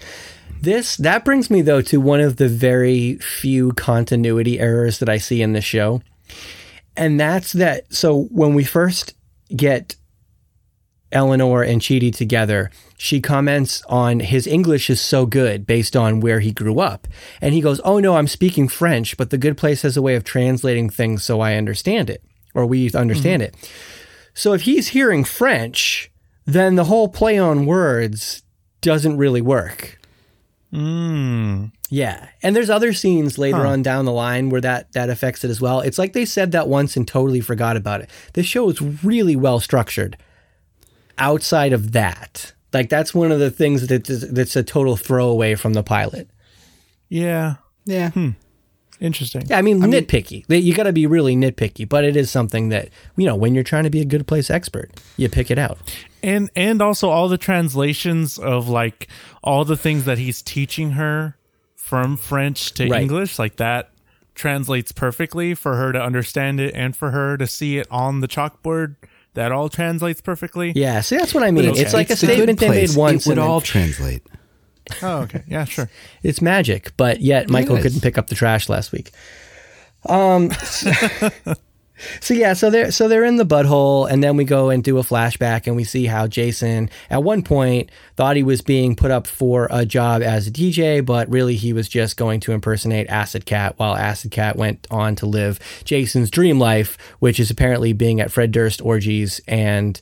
[0.62, 5.18] This that brings me though to one of the very few continuity errors that I
[5.18, 6.00] see in this show.
[6.96, 9.14] And that's that so when we first
[9.54, 9.96] get
[11.12, 16.40] Eleanor and Chidi together, she comments on his English is so good based on where
[16.40, 17.06] he grew up.
[17.40, 20.14] And he goes, "Oh no, I'm speaking French, but the good place has a way
[20.14, 22.22] of translating things so I understand it
[22.54, 23.54] or we understand it."
[24.34, 26.10] So if he's hearing French,
[26.46, 28.42] then the whole play on words
[28.80, 29.98] doesn't really work.
[30.72, 31.72] Mm.
[31.88, 35.50] Yeah, and there's other scenes later on down the line where that that affects it
[35.50, 35.80] as well.
[35.80, 38.10] It's like they said that once and totally forgot about it.
[38.34, 40.16] This show is really well structured.
[41.18, 42.52] outside of that.
[42.76, 46.28] Like that's one of the things that that's a total throwaway from the pilot.
[47.08, 47.54] Yeah.
[47.86, 48.10] Yeah.
[48.10, 48.30] Hmm.
[49.00, 49.44] Interesting.
[49.46, 50.44] Yeah, I mean, nitpicky.
[50.48, 53.64] You got to be really nitpicky, but it is something that you know when you're
[53.64, 55.78] trying to be a good place expert, you pick it out.
[56.22, 59.08] And and also all the translations of like
[59.42, 61.36] all the things that he's teaching her
[61.76, 63.02] from French to Right.
[63.02, 63.90] English, like that
[64.34, 68.28] translates perfectly for her to understand it and for her to see it on the
[68.28, 68.96] chalkboard.
[69.36, 70.72] That all translates perfectly.
[70.74, 71.68] Yeah, see, that's what I mean.
[71.70, 71.80] Okay.
[71.82, 73.26] It's like It's a statement they made once.
[73.26, 74.22] It would and then- all translate.
[75.02, 75.42] Oh, okay.
[75.46, 75.90] Yeah, sure.
[76.22, 79.10] it's magic, but yet Michael couldn't pick up the trash last week.
[80.08, 80.50] Um,
[82.20, 84.98] so yeah, so they're so they're in the butthole, and then we go and do
[84.98, 89.10] a flashback, and we see how Jason at one point thought he was being put
[89.10, 93.08] up for a job as a DJ, but really he was just going to impersonate
[93.08, 97.92] Acid Cat, while Acid Cat went on to live Jason's dream life, which is apparently
[97.92, 100.00] being at Fred Durst orgies and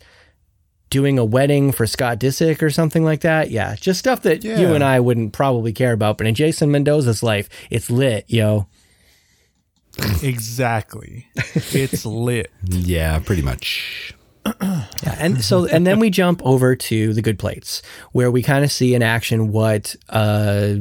[0.90, 3.50] doing a wedding for Scott Disick or something like that.
[3.50, 6.18] Yeah, just stuff that you and I wouldn't probably care about.
[6.18, 8.68] But in Jason Mendoza's life, it's lit, yo.
[10.22, 11.26] Exactly.
[11.34, 12.50] it's lit.
[12.64, 14.14] Yeah, pretty much.
[14.62, 17.80] Yeah, and so and then we jump over to the good plates
[18.12, 20.74] where we kind of see in action what uh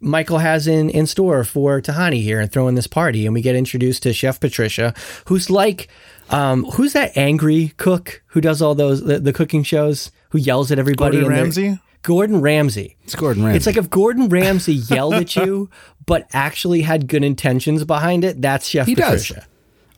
[0.00, 3.54] Michael has in in store for Tahani here and throwing this party and we get
[3.56, 4.94] introduced to Chef Patricia
[5.26, 5.88] who's like
[6.30, 10.70] um who's that angry cook who does all those the, the cooking shows who yells
[10.72, 11.78] at everybody Gordon Ramsay?
[12.02, 12.96] Gordon Ramsay.
[13.04, 13.56] It's Gordon Ramsay.
[13.56, 15.68] It's like if Gordon Ramsay yelled at you
[16.06, 19.26] but actually had good intentions behind it, that's Chef He does.
[19.26, 19.46] Patricia.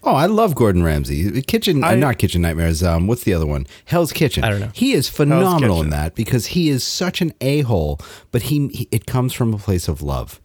[0.03, 1.43] Oh, I love Gordon Ramsay.
[1.43, 2.83] Kitchen, uh, I- not Kitchen Nightmares.
[2.83, 3.67] Um, what's the other one?
[3.85, 4.43] Hell's Kitchen.
[4.45, 4.71] I don't know.
[4.73, 8.01] He is phenomenal in that because he is such an a hole,
[8.33, 10.41] but he, he it comes from a place of love,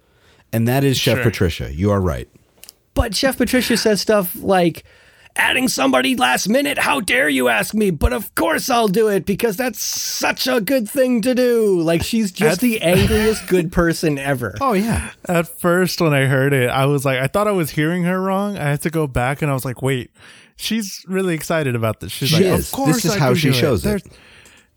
[0.52, 1.24] and that is Chef Sure.
[1.24, 1.74] Patricia.
[1.74, 2.28] You are right.
[2.94, 4.84] But Chef Patricia says stuff like,
[5.38, 7.92] adding somebody last minute, how dare you ask me?
[7.92, 11.80] But of course I'll do it because that's such a good thing to do.
[11.82, 14.56] Like she's just the angriest good person ever.
[14.62, 17.72] Oh yeah, At first, when I heard it, I was like, I thought I was
[17.72, 18.58] hearing her wrong.
[18.58, 20.12] I had to go back and I was like, wait,
[20.56, 22.12] she's really excited about this.
[22.12, 22.68] She's She like, is.
[22.68, 23.88] of course, This is I how can she do shows it.
[23.90, 24.04] There's-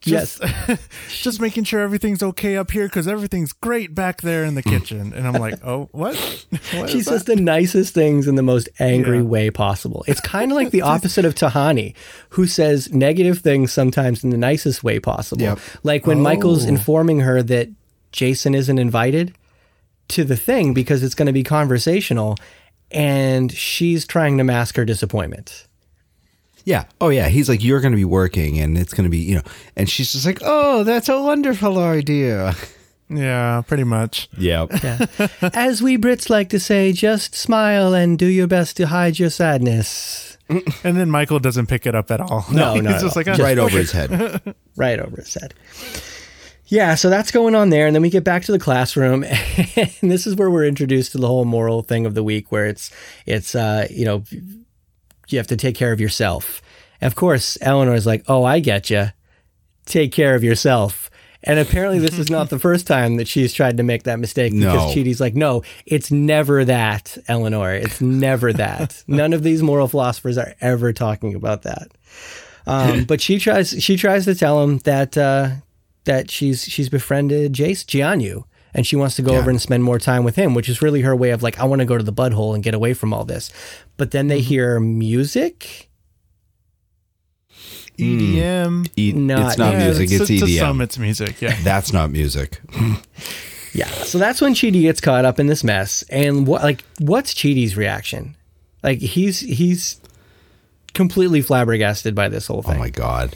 [0.01, 0.41] Just,
[1.09, 5.11] just making sure everything's okay up here because everything's great back there in the kitchen.
[5.13, 6.15] And I'm like, oh, what?
[6.73, 7.35] what She says that?
[7.35, 9.23] the nicest things in the most angry Yeah.
[9.23, 10.05] way possible.
[10.07, 11.95] It's kind of like the opposite of Tahani,
[12.29, 15.41] who says negative things sometimes in the nicest way possible.
[15.41, 15.59] Yep.
[15.83, 16.69] Like when Michael's Oh.
[16.69, 17.69] informing her that
[18.11, 19.35] Jason isn't invited
[20.09, 22.35] to the thing because it's going to be conversational,
[22.89, 25.67] and she's trying to mask her disappointment.
[26.69, 26.85] Yeah.
[27.01, 27.29] Oh yeah.
[27.29, 29.41] He's like, you're going to be working, and it's going to be, you know,
[29.75, 32.55] and she's just like, oh, that's a wonderful idea.
[33.11, 34.29] Yeah, pretty much.
[34.37, 34.67] Yeah.
[35.41, 39.31] As we Brits like to say, just smile and do your best to hide your
[39.31, 40.37] sadness.
[40.83, 42.45] And then Michael doesn't pick it up at all.
[42.51, 43.23] No, he's not at just all.
[43.23, 44.55] like, oh, right over his head.
[44.75, 45.55] right over his head.
[46.67, 50.11] Yeah, so that's going on there, and then we get back to the classroom, and
[50.11, 52.91] this is where we're introduced to the whole moral thing of the week, where it's
[53.25, 54.23] it's uh, you know
[55.31, 56.61] you have to take care of yourself.
[57.01, 59.07] And of course, Eleanor's like, "Oh, I get you.
[59.85, 61.09] Take care of yourself."
[61.41, 64.51] And apparently, this is not the first time that she's tried to make that mistake
[64.51, 64.93] because No.
[64.93, 67.73] Chidi's like, "No, it's never that, Eleanor.
[67.73, 69.03] It's never that.
[69.07, 71.87] None of these moral philosophers are ever talking about that."
[72.67, 75.51] Um, but she tries she tries to tell him that uh,
[76.03, 79.39] that she's she's befriended Jace Jianyu and she wants to go Yeah.
[79.39, 81.65] over and spend more time with him, which is really her way of like I
[81.65, 83.51] want to go to the butthole and get away from all this.
[83.97, 84.47] But then they mm-hmm.
[84.47, 85.89] hear music.
[87.97, 88.35] Mm.
[88.35, 88.89] EDM.
[88.97, 90.11] E- Not- it's not Yeah, music.
[90.11, 90.39] It's, to, EDM.
[90.39, 91.41] To some, it's music.
[91.41, 91.55] Yeah.
[91.63, 92.59] That's not music.
[93.73, 96.03] Yeah, so that's when Chidi gets caught up in this mess.
[96.09, 98.35] And what like what's Chidi's reaction?
[98.81, 100.01] Like he's he's
[100.95, 102.77] completely flabbergasted by this whole thing.
[102.77, 103.35] Oh my god.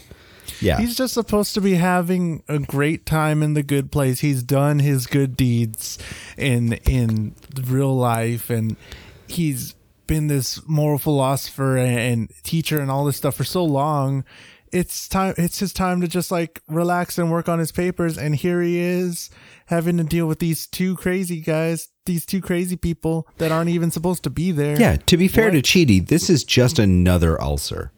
[0.60, 0.78] Yeah.
[0.78, 4.20] He's just supposed to be having a great time in the good place.
[4.20, 5.98] He's done his good deeds
[6.36, 7.34] in in
[7.66, 8.76] real life, and
[9.26, 9.74] he's
[10.06, 14.24] been this moral philosopher and, and teacher and all this stuff for so long.
[14.72, 15.34] It's time.
[15.38, 18.18] It's his time to just like relax and work on his papers.
[18.18, 19.30] And here he is
[19.66, 23.90] having to deal with these two crazy guys, these two crazy people that aren't even
[23.92, 24.78] supposed to be there.
[24.78, 27.92] Yeah, to be fair to Chidi, this is just another ulcer.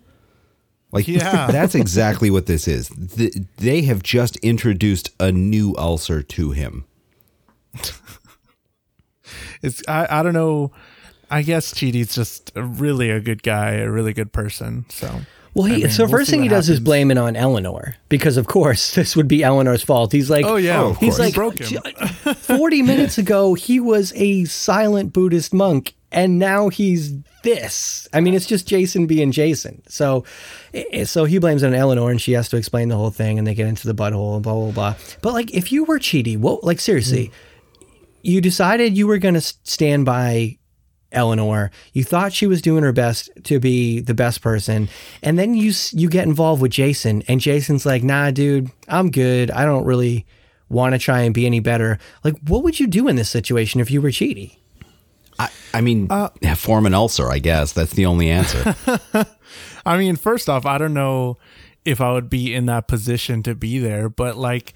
[0.96, 1.46] Like, Yeah.
[1.50, 2.88] that's exactly what this is.
[2.88, 6.84] Th- they have just introduced a new ulcer to him.
[9.62, 10.72] It's I, I don't know.
[11.30, 14.84] I guess Chidi's just a really a good guy, a really good person.
[14.90, 15.22] So
[15.54, 16.84] Well, he, I mean, so we'll first thing what he does is happens.
[16.84, 20.12] blame it on Eleanor because, of course, this would be Eleanor's fault.
[20.12, 21.18] He's like, Oh, yeah, Oh, of he's course.
[21.18, 21.82] like, broke him.
[22.36, 28.08] forty minutes ago he was a silent Buddhist monk and now he's this.
[28.12, 29.82] I mean, it's just Jason being Jason.
[29.88, 30.24] So,
[31.04, 33.46] so he blames it on Eleanor, and she has to explain the whole thing, and
[33.46, 34.94] they get into the butthole and blah blah blah.
[35.22, 36.64] But like, if you were Chidi, what?
[36.64, 37.86] Like seriously, mm.
[38.22, 40.58] you decided you were going to stand by
[41.12, 41.70] Eleanor.
[41.92, 44.88] You thought she was doing her best to be the best person,
[45.22, 49.50] and then you you get involved with Jason, and Jason's like, "Nah, dude, I'm good.
[49.50, 50.26] I don't really
[50.68, 53.80] want to try and be any better." Like, what would you do in this situation
[53.80, 54.58] if you were Chidi?
[55.38, 56.08] I, I mean,
[56.56, 57.30] form an ulcer.
[57.30, 58.74] I guess that's the only answer.
[59.86, 61.38] I mean, first off, I don't know
[61.84, 64.74] if I would be in that position to be there, but like,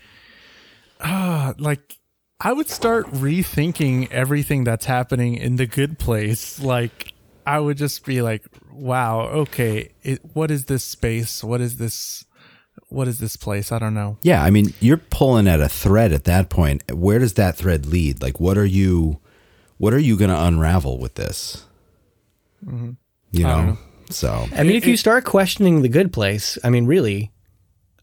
[1.00, 1.98] uh, like
[2.40, 6.60] I would start rethinking everything that's happening in the good place.
[6.60, 7.12] Like,
[7.46, 11.44] I would just be like, wow, okay, it, what is this space?
[11.44, 12.24] What is this?
[12.88, 13.70] What is this place?
[13.72, 14.18] I don't know.
[14.22, 16.90] yeah, I mean, you're pulling at a thread at that point.
[16.90, 18.22] Where does that thread lead?
[18.22, 19.20] Like, what are you,
[19.80, 21.64] what are you going to unravel with this?
[22.66, 22.96] You know,
[23.32, 23.42] Mm-hmm.
[23.42, 23.78] don't know.
[24.10, 27.30] so I mean, if you start questioning the good place, I mean, really,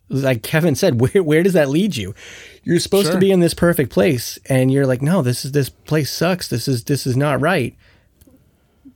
[0.10, 2.16] like Kevin said, where where does that lead you?
[2.63, 5.70] You're supposed to be in this perfect place, and you're like, no, this is this
[5.70, 6.48] place sucks.
[6.48, 7.76] This is this is not right.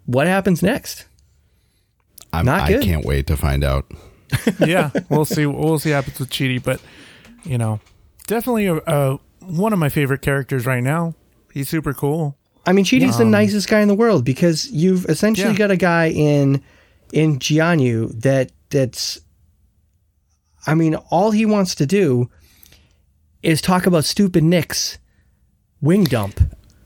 [0.06, 1.06] What happens next?
[2.34, 2.84] I'm, Not I good.
[2.84, 3.92] can't wait to find out.
[4.66, 5.46] yeah, we'll see.
[5.46, 6.82] We'll see what happens with Chidi, but
[7.44, 7.80] you know,
[8.26, 11.14] definitely a, a one of my favorite characters right now.
[11.54, 12.38] He's super cool.
[12.66, 15.58] I mean, Chidi's the nicest guy in the world because you've essentially Yeah.
[15.58, 16.62] got a guy in
[17.12, 19.20] in Jianyu that that's.
[20.68, 22.30] I mean, all he wants to do
[23.42, 25.00] is talk about stupid Nick's
[25.82, 26.40] wing dump.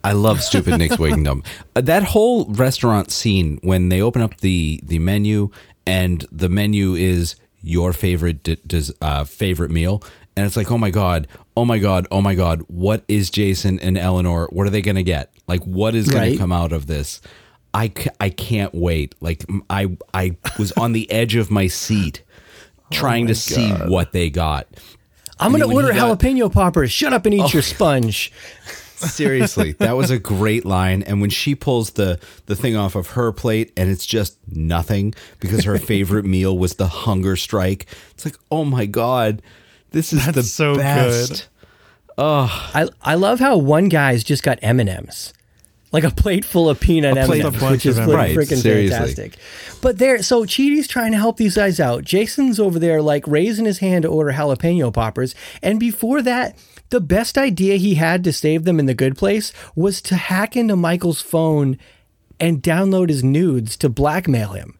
[0.03, 1.45] I love stupid Nick's Wing Dump.
[1.75, 5.49] Uh, That whole restaurant scene when they open up the the menu
[5.87, 10.03] and the menu is your favorite di- dis, uh, favorite meal,
[10.37, 13.79] and it's like, oh my god, oh my god, oh my god, what is Jason
[13.79, 14.47] and Eleanor?
[14.51, 15.33] What are they gonna get?
[15.47, 17.21] Like, what is gonna come out of this?
[17.73, 19.15] I, I can't wait.
[19.19, 22.23] Like I, I was on the edge of my seat
[22.79, 24.67] oh trying to see what they got.
[25.39, 26.91] I'm when he order got- jalapeno poppers.
[26.91, 27.49] Shut up and eat oh.
[27.49, 28.31] your sponge.
[28.95, 31.03] Seriously, that was a great line.
[31.03, 35.13] And when she pulls the the thing off of her plate and it's just nothing
[35.41, 39.41] because her favorite meal was the hunger strike, it's like, oh my god,
[39.91, 41.29] this is That's the so best.
[41.29, 41.43] good.
[42.17, 45.33] I I love how one guy's just got M and M's,
[45.95, 48.37] like a plate full of peanut M&Ms, bunch which is of like M&Ms.
[48.37, 48.97] Right, freaking seriously.
[48.97, 49.37] fantastic.
[49.81, 52.03] But there, so Chidi's trying to help these guys out.
[52.03, 56.57] Jason's over there like raising his hand to order jalapeno poppers, and before that.
[56.91, 60.55] The best idea he had to save them in the good place was to hack
[60.55, 61.79] into Michael's phone
[62.39, 64.77] and download his nudes to blackmail him.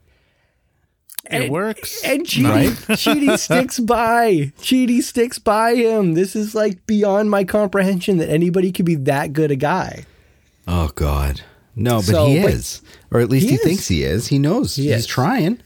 [1.30, 2.04] It works.
[2.04, 4.54] And Chidi, Chidi sticks by.
[4.60, 6.14] Chidi sticks by him.
[6.14, 10.06] This is like beyond my comprehension that anybody could be that good a guy.
[10.68, 11.42] Oh god.
[11.76, 12.82] No, but So, he but- is.
[13.12, 14.28] Or at least He he, thinks he is.
[14.28, 14.76] He knows.
[14.76, 15.06] He He's is.
[15.08, 15.60] trying.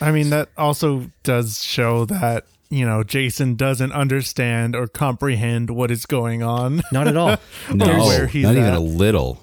[0.00, 5.90] I mean, that also does show that, you know, Jason doesn't understand or comprehend what
[5.90, 6.82] is going on.
[6.92, 7.36] Not at all.
[7.74, 8.76] No, where he's not even at.
[8.76, 9.42] a little.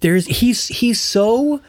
[0.00, 1.60] There's he's he's so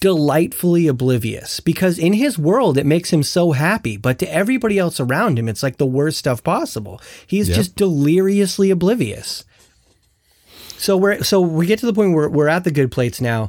[0.00, 5.00] delightfully oblivious because in his world it makes him so happy, but to everybody else
[5.00, 7.00] around him it's like the worst stuff possible.
[7.26, 7.56] He's Yep.
[7.56, 9.44] just deliriously oblivious.
[10.84, 13.48] So we're so we get to the point where we're at the good plates now.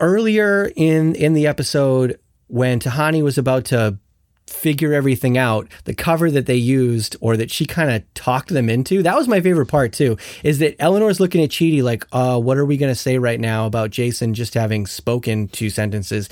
[0.00, 3.98] Earlier in in the episode when Tahani was about to
[4.46, 8.70] figure everything out, the cover that they used or that she kind of talked them
[8.70, 12.40] into, that was my favorite part too, is that Eleanor's looking at Chidi like, uh,
[12.40, 16.30] what are we going to say right now about Jason just having spoken two sentences?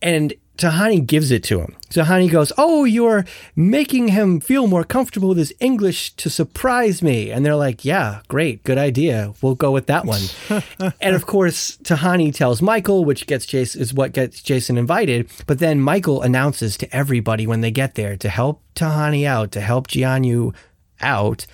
[0.00, 1.76] And Tahani gives it to him.
[1.90, 3.24] Tahani goes, Oh, you're
[3.56, 7.30] making him feel more comfortable with his English to surprise me.
[7.30, 9.32] And they're like, Yeah, great, good idea.
[9.40, 10.22] We'll go with that one.
[11.00, 15.30] and of course, Tahani tells Michael, which gets Jason is what gets Jason invited.
[15.46, 19.60] But then Michael announces to everybody when they get there to help Tahani out, to
[19.60, 20.54] help Jianyu
[21.00, 21.46] out,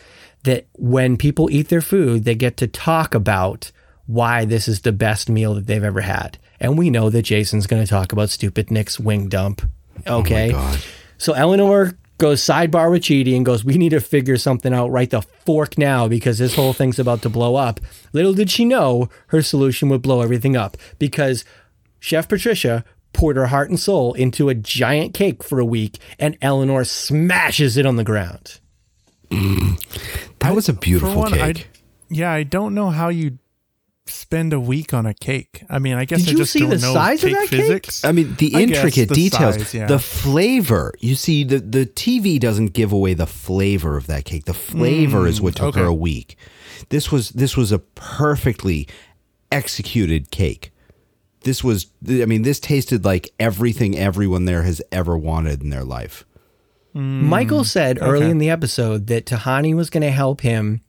[0.45, 3.71] that when people eat their food, they get to talk about
[4.07, 6.39] why this is the best meal that they've ever had.
[6.61, 9.63] And we know that Jason's going to talk about stupid Nick's wing dump.
[10.07, 10.51] Oh okay.
[10.51, 10.81] God.
[11.19, 15.09] So Eleanor goes sidebar with Chidi and goes, We need to figure something out right
[15.09, 17.81] the fork now because this whole thing's about to blow up.
[18.13, 21.45] Little did she know her solution would blow everything up because
[22.01, 26.37] Chef Patricia poured her heart and soul into a giant cake for a week and
[26.43, 28.61] Eleanor smashes it on the ground.
[29.31, 29.83] Mm.
[30.41, 31.69] That was a beautiful one, I, cake.
[32.09, 33.39] yeah, I don't know how you
[34.11, 35.65] spend a week on a cake.
[35.69, 37.51] I mean, I guess Did I you just see don't the know size of cake
[37.51, 37.91] that cake?
[38.05, 39.87] I mean, the I guess intricate the details, size, yeah.
[39.87, 40.93] the flavor.
[40.99, 44.45] You see, the, the TV doesn't give away the flavor of that cake.
[44.45, 45.81] The flavor is mm, what took okay.
[45.81, 46.37] her a week.
[46.91, 48.89] This was this was a perfectly
[49.51, 50.71] executed cake.
[51.43, 55.85] this was I mean, this tasted like everything everyone there has ever wanted in their
[55.85, 56.25] life.
[56.95, 60.83] Mm, Michael said early in the episode that Tahani was going to help him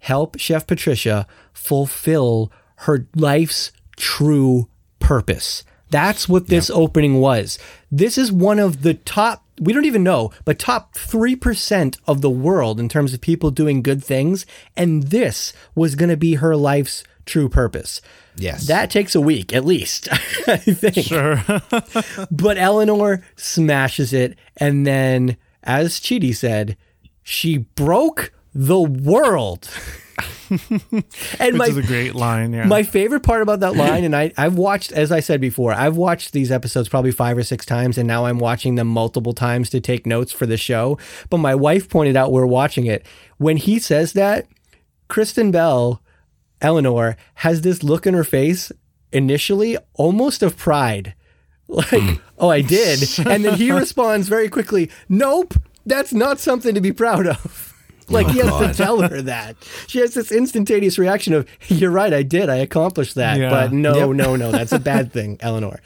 [0.00, 2.50] help Chef Patricia fulfill
[2.80, 4.68] her life's true
[4.98, 5.64] purpose.
[5.90, 7.58] That's what this opening was.
[7.90, 12.30] This is one of the top, we don't even know, but top 3% of the
[12.30, 14.46] world in terms of people doing good things.
[14.76, 18.00] And this was going to be her life's true purpose.
[18.36, 18.66] Yes.
[18.68, 20.08] That takes a week at least,
[20.46, 21.06] I think.
[21.06, 21.42] Sure.
[22.30, 24.38] But Eleanor smashes it.
[24.56, 26.76] And then, as Chidi said,
[27.22, 29.68] she broke the world.
[30.50, 32.52] and Which my, is a great line.
[32.52, 32.66] Yeah.
[32.66, 35.96] my favorite part about that line, and I, I've watched, as I said before, I've
[35.96, 39.70] watched these episodes probably five or six times, and now I'm watching them multiple times
[39.70, 40.98] to take notes for the show.
[41.28, 43.06] But my wife pointed out we're watching it.
[43.38, 44.46] When he says that,
[45.08, 46.02] Kristen Bell,
[46.60, 48.72] Eleanor, has this look in her face
[49.12, 51.14] initially almost of pride.
[51.70, 52.14] Like, hmm.
[52.36, 52.98] oh, I did.
[53.28, 55.54] And then he responds very quickly, nope,
[55.86, 57.69] that's not something to be proud of.
[58.10, 59.56] Oh like he has to tell her that.
[59.86, 62.48] She has this instantaneous reaction of, "You're right, I did.
[62.48, 63.50] I accomplished that." Yeah.
[63.50, 64.16] But no, Yep.
[64.16, 65.80] no, no, that's a bad thing, Eleanor.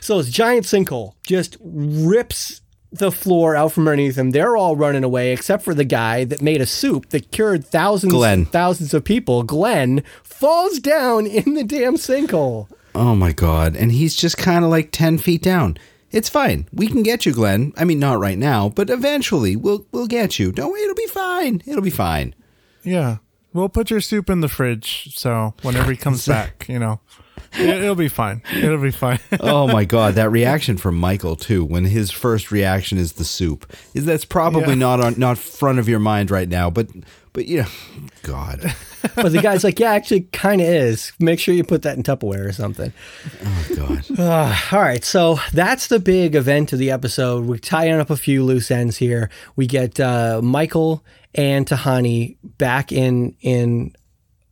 [0.00, 2.60] So this giant sinkhole just rips
[2.90, 4.30] the floor out from underneath them.
[4.30, 8.12] They're all running away except for the guy that made a soup that cured thousands
[8.14, 8.46] Glenn.
[8.46, 9.42] thousands of people.
[9.42, 12.68] Glenn falls down in the damn sinkhole.
[12.94, 13.76] Oh my god!
[13.76, 15.76] And he's just kind of like ten feet down.
[16.10, 16.68] It's fine.
[16.72, 17.72] We can get you, Glenn.
[17.76, 20.52] I mean, not right now, but eventually we'll we'll get you.
[20.52, 20.70] Don't.
[20.70, 21.62] Worry, it'll be fine.
[21.66, 22.34] It'll be fine.
[22.82, 23.18] yeah.
[23.54, 25.16] We'll put your soup in the fridge.
[25.16, 27.00] So whenever he comes back, you know,
[27.54, 28.42] it, it'll be fine.
[28.54, 29.18] It'll be fine.
[29.40, 31.64] oh my god, that reaction from Michael too.
[31.64, 34.74] When his first reaction is the soup, is that's probably Yeah.
[34.74, 36.88] not on not front of your mind right now, but
[37.32, 37.66] but yeah,
[38.22, 38.74] God,
[39.14, 41.12] But the guy's like, "Yeah, actually, kind of is.
[41.20, 42.92] Make sure you put that in Tupperware or something."
[43.44, 44.18] oh God.
[44.72, 47.46] All right, so that's the big event of the episode.
[47.46, 49.30] We're tying up a few loose ends here.
[49.54, 53.92] We get uh, Michael and Tahani back in in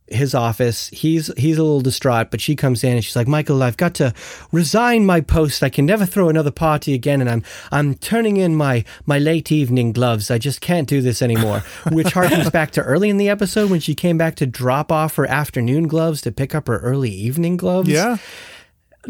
[0.07, 0.87] his office.
[0.89, 3.93] He's he's a little distraught, but she comes in and she's like, "Michael, I've got
[3.95, 4.13] to
[4.51, 5.63] resign my post.
[5.63, 9.51] I can never throw another party again, and I'm I'm turning in my my late
[9.51, 10.31] evening gloves.
[10.31, 11.59] I just can't do this anymore."
[11.91, 15.15] Which harkens back to early in the episode when she came back to drop off
[15.15, 18.17] her afternoon gloves to pick up her early evening gloves yeah.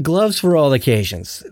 [0.02, 1.44] gloves for all occasions.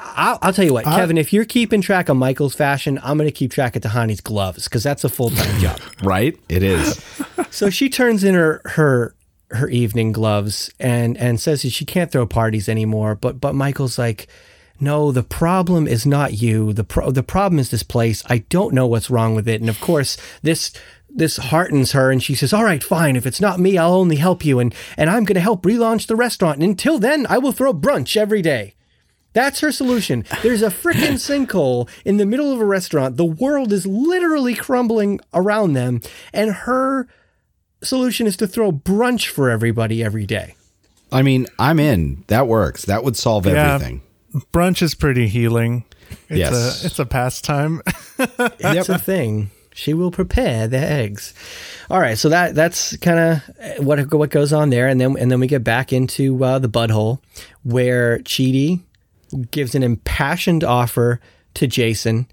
[0.00, 1.18] I'll, I'll tell you what, Kevin.
[1.18, 4.64] If you're keeping track of Michael's fashion, I'm going to keep track of Tahani's gloves
[4.64, 5.80] because that's a full time job.
[6.02, 6.38] Right?
[6.48, 7.04] It is.
[7.50, 9.14] So she turns in her her
[9.50, 13.14] her evening gloves and and says that she can't throw parties anymore.
[13.14, 14.26] But but Michael's like,
[14.80, 16.72] no, the problem is not you.
[16.72, 18.22] The pro- the problem is this place.
[18.26, 19.60] I don't know what's wrong with it.
[19.60, 20.72] And of course, this
[21.10, 23.16] this heartens her and she says, "All right, fine.
[23.16, 26.06] If it's not me, I'll only help you and and I'm going to help relaunch
[26.06, 26.58] the restaurant.
[26.60, 28.74] And until then, I will throw brunch every day."
[29.34, 30.24] That's her solution.
[30.42, 31.14] There's a freaking
[31.46, 33.16] sinkhole in the middle of a restaurant.
[33.16, 36.00] The world is literally crumbling around them,
[36.32, 37.08] and her
[37.82, 40.54] solution is to throw brunch for everybody every day.
[41.10, 42.24] I mean, I'm in.
[42.28, 42.84] That works.
[42.86, 43.74] That would solve Yeah.
[43.74, 44.02] everything.
[44.52, 45.84] Brunch is pretty healing.
[46.28, 46.82] It's Yes.
[46.82, 47.82] a it's a pastime.
[48.58, 49.50] That's a thing.
[49.74, 51.32] She will prepare the eggs.
[51.90, 55.30] All right, so that that's kind of what what goes on there, and then and
[55.30, 57.18] then we get back into uh, the butthole
[57.62, 58.80] where Chidi
[59.50, 61.20] gives an impassioned offer
[61.54, 62.26] to Jason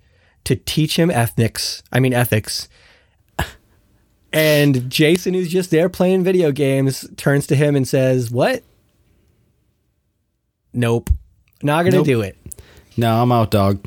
[0.45, 1.83] to teach him ethics.
[1.91, 2.67] I mean ethics.
[4.31, 8.61] And Jason, who's just there playing video games, turns to him and says, "What?
[10.71, 11.09] Nope,
[11.63, 12.05] not gonna Nope.
[12.05, 12.37] do it.
[12.95, 13.83] No, I'm out, dog.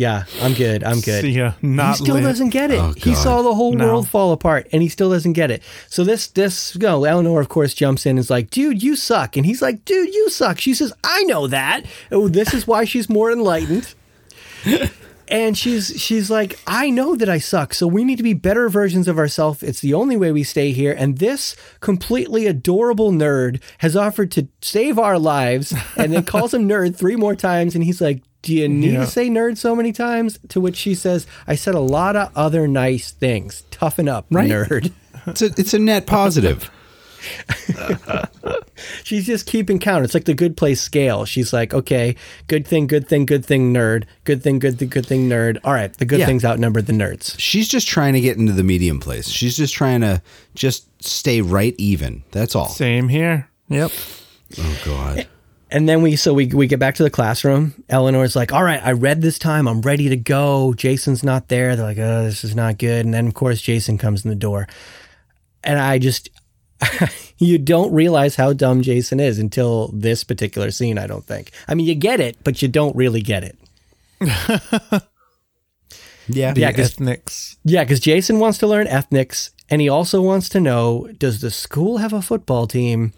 [0.00, 0.82] Yeah, I'm good.
[0.82, 1.52] I'm good." See ya.
[1.60, 2.24] Not he still lit.
[2.24, 2.78] doesn't get it.
[2.80, 3.84] Oh, he saw the whole No.
[3.86, 5.62] world fall apart, and he still doesn't get it.
[5.88, 8.96] So this, this, you know, Eleanor, of course, jumps in and is like, "Dude, you
[8.96, 12.66] suck," and he's like, "Dude, you suck." She says, "I know that." Oh, this is
[12.66, 13.94] why she's more enlightened.
[15.32, 18.68] And she's she's like, I know that I suck, so we need to be better
[18.68, 19.62] versions of ourselves.
[19.62, 20.92] It's the only way we stay here.
[20.92, 26.68] And this completely adorable nerd has offered to save our lives, and then calls him
[26.68, 27.76] nerd three more times.
[27.76, 29.00] And he's like, Do you need Yeah.
[29.00, 30.38] to say nerd so many times?
[30.48, 33.64] To which she says, I said a lot of other nice things.
[33.70, 34.48] Toughen up, Right.
[34.50, 34.92] nerd.
[35.26, 36.70] It's a it's a net positive.
[39.04, 40.04] She's just keeping count.
[40.04, 41.26] It's like the good place scale.
[41.26, 42.16] She's like, okay,
[42.46, 44.04] good thing, good thing, good thing, nerd.
[44.24, 45.58] Good thing, good thing, good thing, nerd.
[45.62, 46.26] All right, the good Yeah.
[46.26, 47.34] things outnumbered the nerds.
[47.38, 49.28] She's just trying to get into the medium place.
[49.28, 50.22] She's just trying to
[50.54, 52.22] just stay right even.
[52.30, 52.68] That's all.
[52.70, 53.48] Same here.
[53.68, 53.92] Yep.
[54.58, 55.26] Oh God.
[55.72, 57.74] And then we so we we get back to the classroom.
[57.88, 59.68] Eleanor's like, "All right, I read this time.
[59.68, 61.76] I'm ready to go." Jason's not there.
[61.76, 64.34] They're like, "Oh, this is not good." And then of course Jason comes in the
[64.34, 64.66] door.
[65.62, 66.30] And I just
[67.38, 71.52] you don't realize how dumb Jason is until this particular scene, I don't think.
[71.68, 73.56] I mean, you get it, but you don't really get it.
[76.32, 76.54] Yeah.
[76.56, 77.56] Yeah, ethnics.
[77.64, 81.50] Yeah, because Jason wants to learn ethnics, and he also wants to know does the
[81.50, 83.12] school have a football team?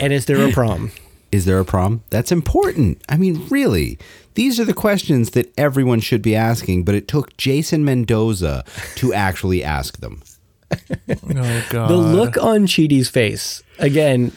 [0.00, 0.90] And is there a prom?
[1.30, 2.02] Is there a prom?
[2.10, 3.02] That's important.
[3.08, 3.98] I mean, really.
[4.34, 8.64] These are the questions that everyone should be asking, but it took Jason Mendoza
[8.96, 10.22] to actually ask them.
[11.10, 11.90] Oh god.
[11.90, 14.32] The look on Chidi's face, again,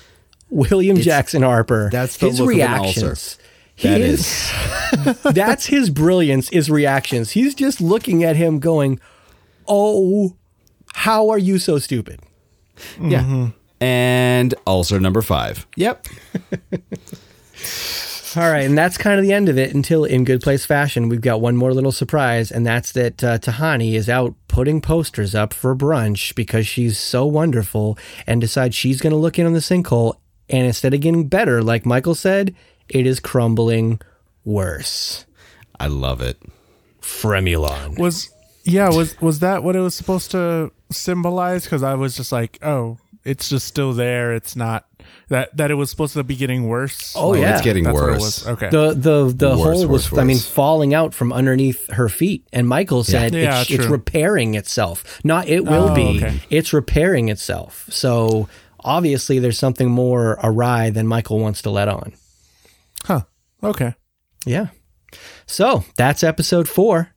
[0.49, 3.03] William Jackson Harper, that's the his look of an reactions.
[3.03, 3.41] ulcer.
[3.75, 4.51] He That is,
[5.33, 7.31] that's his brilliance, is reactions.
[7.31, 8.99] He's just looking at him going,
[9.67, 10.35] Oh,
[10.93, 12.21] how are you so stupid?
[13.01, 13.21] Yeah.
[13.23, 13.45] Mm-hmm.
[13.81, 15.67] And ulcer number five.
[15.75, 16.07] Yep.
[18.33, 21.09] All right, and that's kind of the end of it until in good place fashion,
[21.09, 25.35] we've got one more little surprise, and that's that uh, Tahani is out putting posters
[25.35, 29.51] up for brunch because she's so wonderful and decides she's going to look in on
[29.51, 30.15] the sinkhole.
[30.49, 32.55] And instead of getting better, like Michael said,
[32.87, 33.99] it is crumbling
[34.45, 35.25] worse.
[35.77, 36.41] I love it.
[37.01, 37.97] Fremulon.
[37.97, 38.29] was
[38.63, 41.63] yeah was was that what it was supposed to symbolize?
[41.65, 44.33] Because I was just like, oh, it's just still there.
[44.33, 44.85] It's not
[45.29, 47.13] that that it was supposed to be getting worse.
[47.15, 47.53] Oh, Like, yeah.
[47.53, 48.45] It's getting that's what it worse.
[48.45, 48.47] was.
[48.47, 48.69] Okay.
[48.69, 52.47] The the the Worse, hole was worse, I mean falling out from underneath her feet
[52.53, 55.19] and Michael said Yeah, it's, it's repairing itself.
[55.23, 56.17] Not it will Oh, be.
[56.23, 56.39] okay.
[56.49, 57.85] It's repairing itself.
[57.89, 58.47] So
[58.83, 62.13] obviously there's something more awry than Michael wants to let on.
[63.05, 63.21] huh.
[63.63, 63.93] Okay.
[64.45, 64.67] Yeah.
[65.45, 67.09] So that's episode 4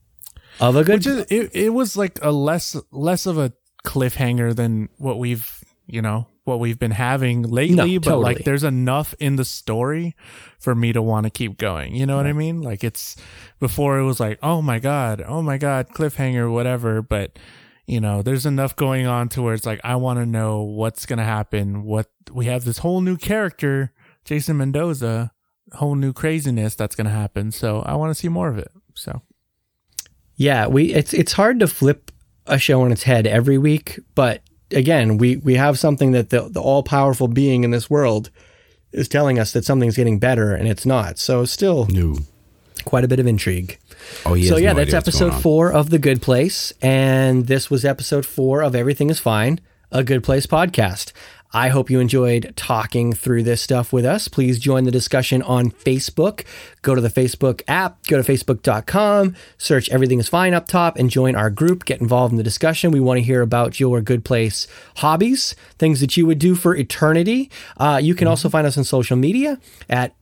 [0.61, 3.53] of a good Which is it, it was like a less less of a
[3.85, 8.23] cliffhanger than what we've you know what we've been having lately No, but totally.
[8.35, 10.15] like there's enough in the story
[10.59, 11.95] for me to want to keep going.
[11.95, 12.61] You know what i mean?
[12.63, 13.17] Like it's
[13.61, 17.39] before it was like oh my god oh my god cliffhanger whatever but
[17.87, 21.05] you know there's enough going on to where it's like i want to know what's
[21.07, 23.93] gonna happen what we have this whole new character
[24.25, 25.33] jason mendoza
[25.75, 29.21] whole new craziness that's gonna happen so i want to see more of it so.
[30.37, 32.11] Yeah, we it's it's hard to flip
[32.47, 34.43] a show on its head every week, but
[34.75, 38.31] again, we we have something that the the all powerful being in this world
[38.93, 41.19] is telling us that something's getting better and it's not.
[41.19, 42.19] So still No.
[42.85, 43.79] quite a bit of intrigue.
[44.27, 44.49] Oh, yeah.
[44.49, 48.63] so yeah, no that's episode four of The Good Place, and this was episode four
[48.63, 49.61] of Everything Is Fine,
[49.91, 51.13] a Good Place podcast.
[51.55, 54.27] I hope you enjoyed talking through this stuff with us.
[54.27, 56.45] Please join the discussion on Facebook.
[56.83, 61.09] Go to the Facebook app, go to facebook.com, search Everything is Fine up top, and
[61.09, 61.85] join our group.
[61.85, 62.91] Get involved in the discussion.
[62.91, 66.75] We want to hear about your Good Place hobbies, things that you would do for
[66.75, 67.53] eternity.
[67.77, 70.13] Uh, you can also find us on social media at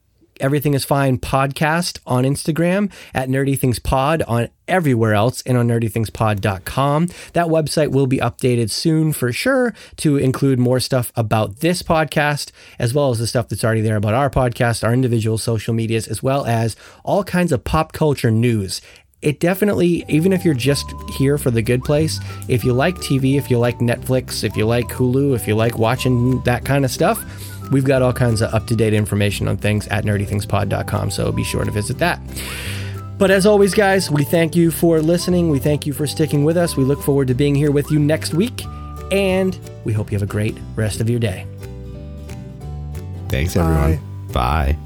[0.43, 5.69] Everything is Fine podcast on Instagram, at Nerdy Things Pod on everywhere else, and on
[5.69, 7.09] nerdythingspod.com.
[7.35, 12.51] That website will be updated soon for sure to include more stuff about this podcast,
[12.81, 16.09] as well as the stuff that's already there about our podcast, our individual social medias,
[16.09, 16.75] as well as
[17.05, 18.81] all kinds of pop culture news.
[19.21, 22.19] It definitely, even if you're just here for the good place,
[22.49, 25.79] if you like TV, if you like Netflix, if you like Hulu, if you like
[25.79, 27.25] watching that kind of stuff,
[27.71, 31.45] We've got all kinds of up to date information on things at nerdythingspod.com, so be
[31.45, 32.21] sure to visit that.
[33.19, 35.49] But as always, guys, we thank you for listening.
[35.49, 36.77] We thank you for sticking with us.
[36.77, 38.65] We look forward to being here with you next week,
[39.13, 41.47] and we hope you have a great rest of your day.
[43.29, 44.01] Thanks, everyone.
[44.33, 44.77] Bye.